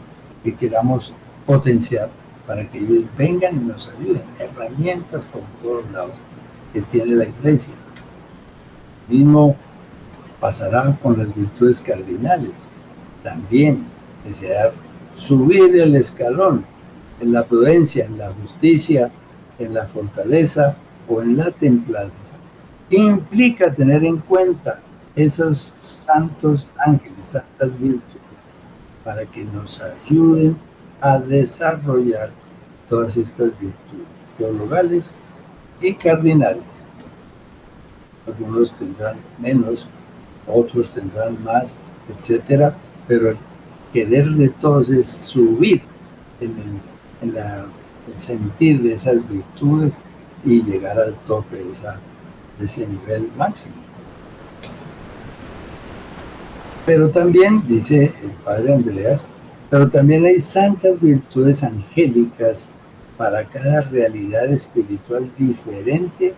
que 0.43 0.55
queramos 0.55 1.15
potenciar 1.47 2.09
para 2.47 2.69
que 2.69 2.79
ellos 2.79 3.05
vengan 3.17 3.57
y 3.57 3.61
nos 3.61 3.89
ayuden. 3.89 4.23
Herramientas 4.39 5.27
por 5.27 5.43
todos 5.63 5.91
lados 5.93 6.19
que 6.73 6.83
tiene 6.83 7.15
la 7.15 7.25
iglesia. 7.25 7.75
Mismo 9.09 9.57
pasará 10.41 10.99
con 11.03 11.17
las 11.19 11.35
virtudes 11.35 11.81
cardinales. 11.81 12.69
También 13.23 13.85
desear 14.25 14.73
subir 15.15 15.77
el 15.77 15.95
escalón 15.95 16.65
en 17.21 17.33
la 17.33 17.45
prudencia, 17.45 18.07
en 18.07 18.19
la 18.19 18.33
justicia, 18.33 19.11
en 19.59 19.73
la 19.73 19.87
fortaleza 19.87 20.77
o 21.09 21.23
en 21.23 21.37
la 21.37 21.51
templanza. 21.51 22.35
Implica 22.91 23.73
tener 23.73 24.05
en 24.05 24.19
cuenta 24.19 24.81
esos 25.17 25.59
santos 25.59 26.69
ángeles, 26.85 27.25
santas 27.25 27.79
virtudes, 27.79 28.51
para 29.05 29.25
que 29.25 29.45
nos 29.45 29.81
ayuden 29.81 30.57
a 31.01 31.19
desarrollar 31.19 32.31
todas 32.89 33.17
estas 33.17 33.53
virtudes 33.59 34.29
teologales 34.39 35.15
y 35.81 35.95
cardinales. 35.95 36.85
Algunos 38.27 38.73
tendrán 38.73 39.17
menos, 39.39 39.89
otros 40.47 40.91
tendrán 40.91 41.43
más, 41.45 41.79
etcétera, 42.09 42.75
pero 43.07 43.31
el 43.31 43.37
querer 43.93 44.31
de 44.31 44.49
todos 44.49 44.91
es 44.91 45.07
subir 45.07 45.83
en 46.41 46.55
el, 47.23 48.15
sentir 48.15 48.83
de 48.83 48.95
esas 48.95 49.27
virtudes 49.29 49.99
y 50.45 50.63
llegar 50.63 50.99
al 50.99 51.15
tope 51.27 51.57
de, 51.57 52.65
ese 52.65 52.87
nivel 52.87 53.31
máximo. 53.37 53.75
Pero 56.87 57.11
también, 57.11 57.67
dice 57.67 58.13
el 58.23 58.31
padre 58.45 58.75
Andreas, 58.75 59.29
pero 59.71 59.89
también 59.89 60.25
hay 60.27 60.39
santas 60.39 61.01
virtudes 61.01 61.65
angélicas 61.65 62.71
para 63.17 63.45
cada 63.45 63.81
realidad 63.81 64.47
espiritual 64.53 65.31
diferente 65.39 66.35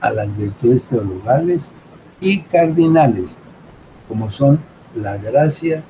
a 0.00 0.10
las 0.10 0.36
virtudes 0.36 0.84
teologales 0.86 1.72
y 2.20 2.40
cardinales, 2.42 3.38
como 4.06 4.30
son 4.30 4.60
la 4.94 5.16
gracia, 5.16 5.82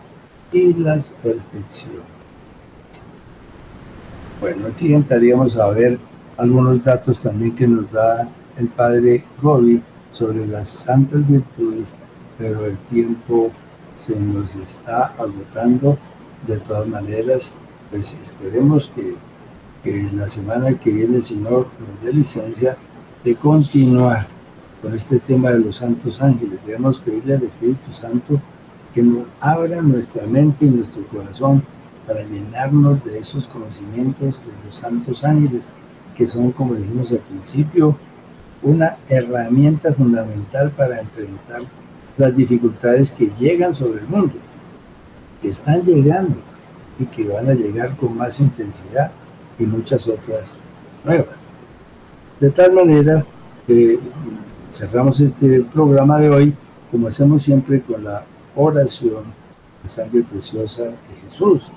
y 0.53 0.73
las 0.75 1.11
perfecciones. 1.11 2.01
Bueno, 4.41 4.69
aquí 4.69 4.95
entraríamos 4.95 5.59
a 5.59 5.69
ver 5.69 5.99
algunos 6.39 6.83
datos 6.83 7.21
también 7.21 7.55
que 7.55 7.67
nos 7.67 7.91
da 7.91 8.29
el 8.57 8.69
padre 8.69 9.25
Gobi 9.43 9.83
sobre 10.11 10.47
las 10.47 10.69
santas 10.69 11.29
virtudes, 11.29 11.95
pero 12.39 12.65
el 12.65 12.79
tiempo 12.91 13.51
se 13.97 14.19
nos 14.19 14.55
está 14.57 15.13
agotando. 15.19 15.99
De 16.47 16.59
todas 16.59 16.87
maneras, 16.87 17.55
pues 17.91 18.17
esperemos 18.23 18.91
que, 18.95 19.17
que 19.83 20.09
la 20.15 20.29
semana 20.29 20.79
que 20.79 20.93
viene 20.93 21.17
el 21.17 21.23
Señor 21.23 21.67
nos 21.81 22.03
dé 22.03 22.13
licencia 22.13 22.77
de 23.25 23.35
continuar 23.35 24.29
con 24.81 24.95
este 24.95 25.19
tema 25.19 25.51
de 25.51 25.59
los 25.59 25.77
santos 25.77 26.23
ángeles. 26.23 26.61
Debemos 26.65 27.01
pedirle 27.01 27.35
al 27.35 27.43
Espíritu 27.43 27.93
Santo 27.93 28.41
que 28.95 29.03
nos 29.03 29.27
abra 29.41 29.83
nuestra 29.83 30.25
mente 30.27 30.67
y 30.67 30.71
nuestro 30.71 31.05
corazón 31.09 31.65
para 32.07 32.25
llenarnos 32.25 33.05
de 33.05 33.19
esos 33.19 33.49
conocimientos 33.49 34.41
de 34.41 34.53
los 34.65 34.77
santos 34.77 35.25
ángeles, 35.25 35.69
que 36.19 36.27
son, 36.27 36.51
como 36.51 36.75
dijimos 36.75 37.13
al 37.13 37.19
principio, 37.19 37.97
una 38.61 38.97
herramienta 39.09 39.93
fundamental 39.93 40.73
para 40.73 40.99
enfrentar 40.99 41.63
las 42.17 42.35
dificultades 42.35 43.13
que 43.13 43.29
llegan 43.29 43.73
sobre 43.73 44.01
el 44.01 44.09
mundo, 44.09 44.35
que 45.41 45.49
están 45.49 45.81
llegando 45.81 46.35
y 46.99 47.07
que 47.07 47.29
van 47.29 47.49
a 47.49 47.55
llegar 47.55 47.97
con 47.97 48.17
más 48.17 48.41
intensidad 48.41 49.13
y 49.61 49.65
muchas 49.65 50.09
otras 50.09 50.59
nuevas. 51.05 51.45
De 52.41 52.51
tal 52.51 52.73
manera 52.73 53.25
que 53.65 54.01
cerramos 54.73 55.21
este 55.21 55.61
programa 55.73 56.19
de 56.19 56.31
hoy, 56.31 56.55
como 56.91 57.07
hacemos 57.07 57.43
siempre, 57.43 57.81
con 57.81 58.03
la 58.03 58.25
oración 58.57 59.23
de 59.85 59.89
sangre 59.89 60.25
preciosa 60.25 60.83
de 60.83 61.15
Jesús. 61.25 61.71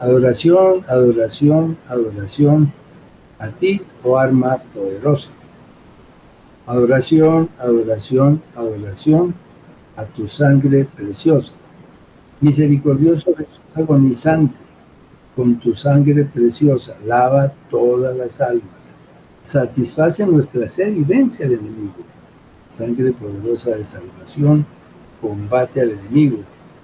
Adoración, 0.00 0.84
adoración, 0.88 1.76
adoración 1.88 2.72
a 3.38 3.48
ti, 3.50 3.82
oh 4.02 4.18
arma 4.18 4.58
poderosa. 4.74 5.30
Adoración, 6.66 7.48
adoración, 7.58 8.42
adoración 8.54 9.34
a 9.96 10.04
tu 10.04 10.26
sangre 10.26 10.84
preciosa. 10.84 11.54
Misericordioso 12.40 13.34
Jesús 13.34 13.60
agonizante, 13.74 14.54
con 15.34 15.58
tu 15.58 15.74
sangre 15.74 16.24
preciosa 16.24 16.96
lava 17.04 17.52
todas 17.70 18.16
las 18.16 18.40
almas, 18.40 18.94
satisface 19.42 20.26
nuestra 20.26 20.68
sed 20.68 20.94
y 20.94 21.04
vence 21.04 21.44
al 21.44 21.52
enemigo. 21.52 22.04
Sangre 22.68 23.12
poderosa 23.12 23.70
de 23.76 23.84
salvación, 23.84 24.66
combate 25.20 25.80
al 25.80 25.92
enemigo. 25.92 26.38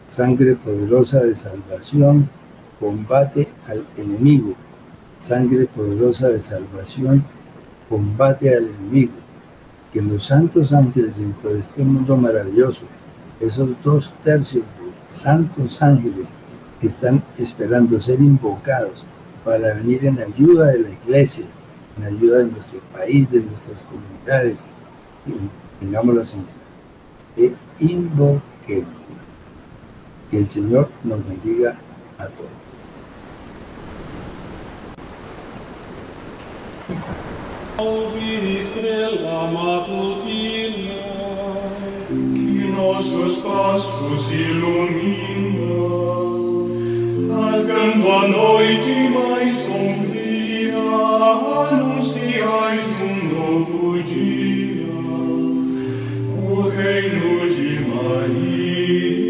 Sangre 0.07 0.55
poderosa 0.55 1.21
de 1.21 1.35
salvación, 1.35 2.29
combate 2.81 3.49
al 3.67 3.85
enemigo. 3.97 4.55
Sangre 5.25 5.65
poderosa 5.65 6.29
de 6.29 6.39
salvación, 6.39 7.25
combate 7.89 8.55
al 8.55 8.69
enemigo 8.69 9.15
que 9.91 10.03
los 10.03 10.25
santos 10.25 10.71
ángeles 10.71 11.19
en 11.19 11.33
todo 11.33 11.57
este 11.57 11.83
mundo 11.83 12.15
maravilloso, 12.15 12.85
esos 13.41 13.71
dos 13.83 14.13
tercios 14.23 14.65
de 14.65 14.93
santos 15.07 15.81
ángeles 15.81 16.31
que 16.79 16.89
están 16.89 17.23
esperando 17.39 17.99
ser 18.03 18.21
invocados 18.21 19.07
para 19.47 19.73
venir 19.73 20.05
en 20.05 20.19
ayuda 20.19 20.67
de 20.67 20.81
la 20.81 20.91
iglesia, 20.91 21.47
en 21.97 22.05
ayuda 22.05 22.41
de 22.41 22.49
nuestro 22.49 22.81
país, 22.93 23.31
de 23.31 23.41
nuestras 23.41 23.83
comunidades, 23.85 24.67
tengámoslas 25.81 26.35
en 26.35 26.45
e 27.43 27.55
invoquemos. 27.81 28.93
Que 30.31 30.37
el 30.37 30.47
Señor 30.47 30.91
nos 31.03 31.27
bendiga 31.27 31.79
a 32.19 32.27
todos. 32.27 32.64
Ouvir 37.79 38.59
estrela 38.59 39.51
matutina 39.51 41.03
que 42.09 42.65
nossos 42.77 43.41
passos 43.41 44.35
ilumina, 44.35 45.73
rasgando 47.41 48.13
a 48.13 48.29
noite 48.29 49.09
mais 49.15 49.51
sombria, 49.61 50.77
anunciais 51.71 52.85
um 53.01 53.17
novo 53.35 54.03
dia, 54.03 54.87
o 56.37 56.69
reino 56.69 57.49
de 57.49 57.81
Maria. 57.89 59.24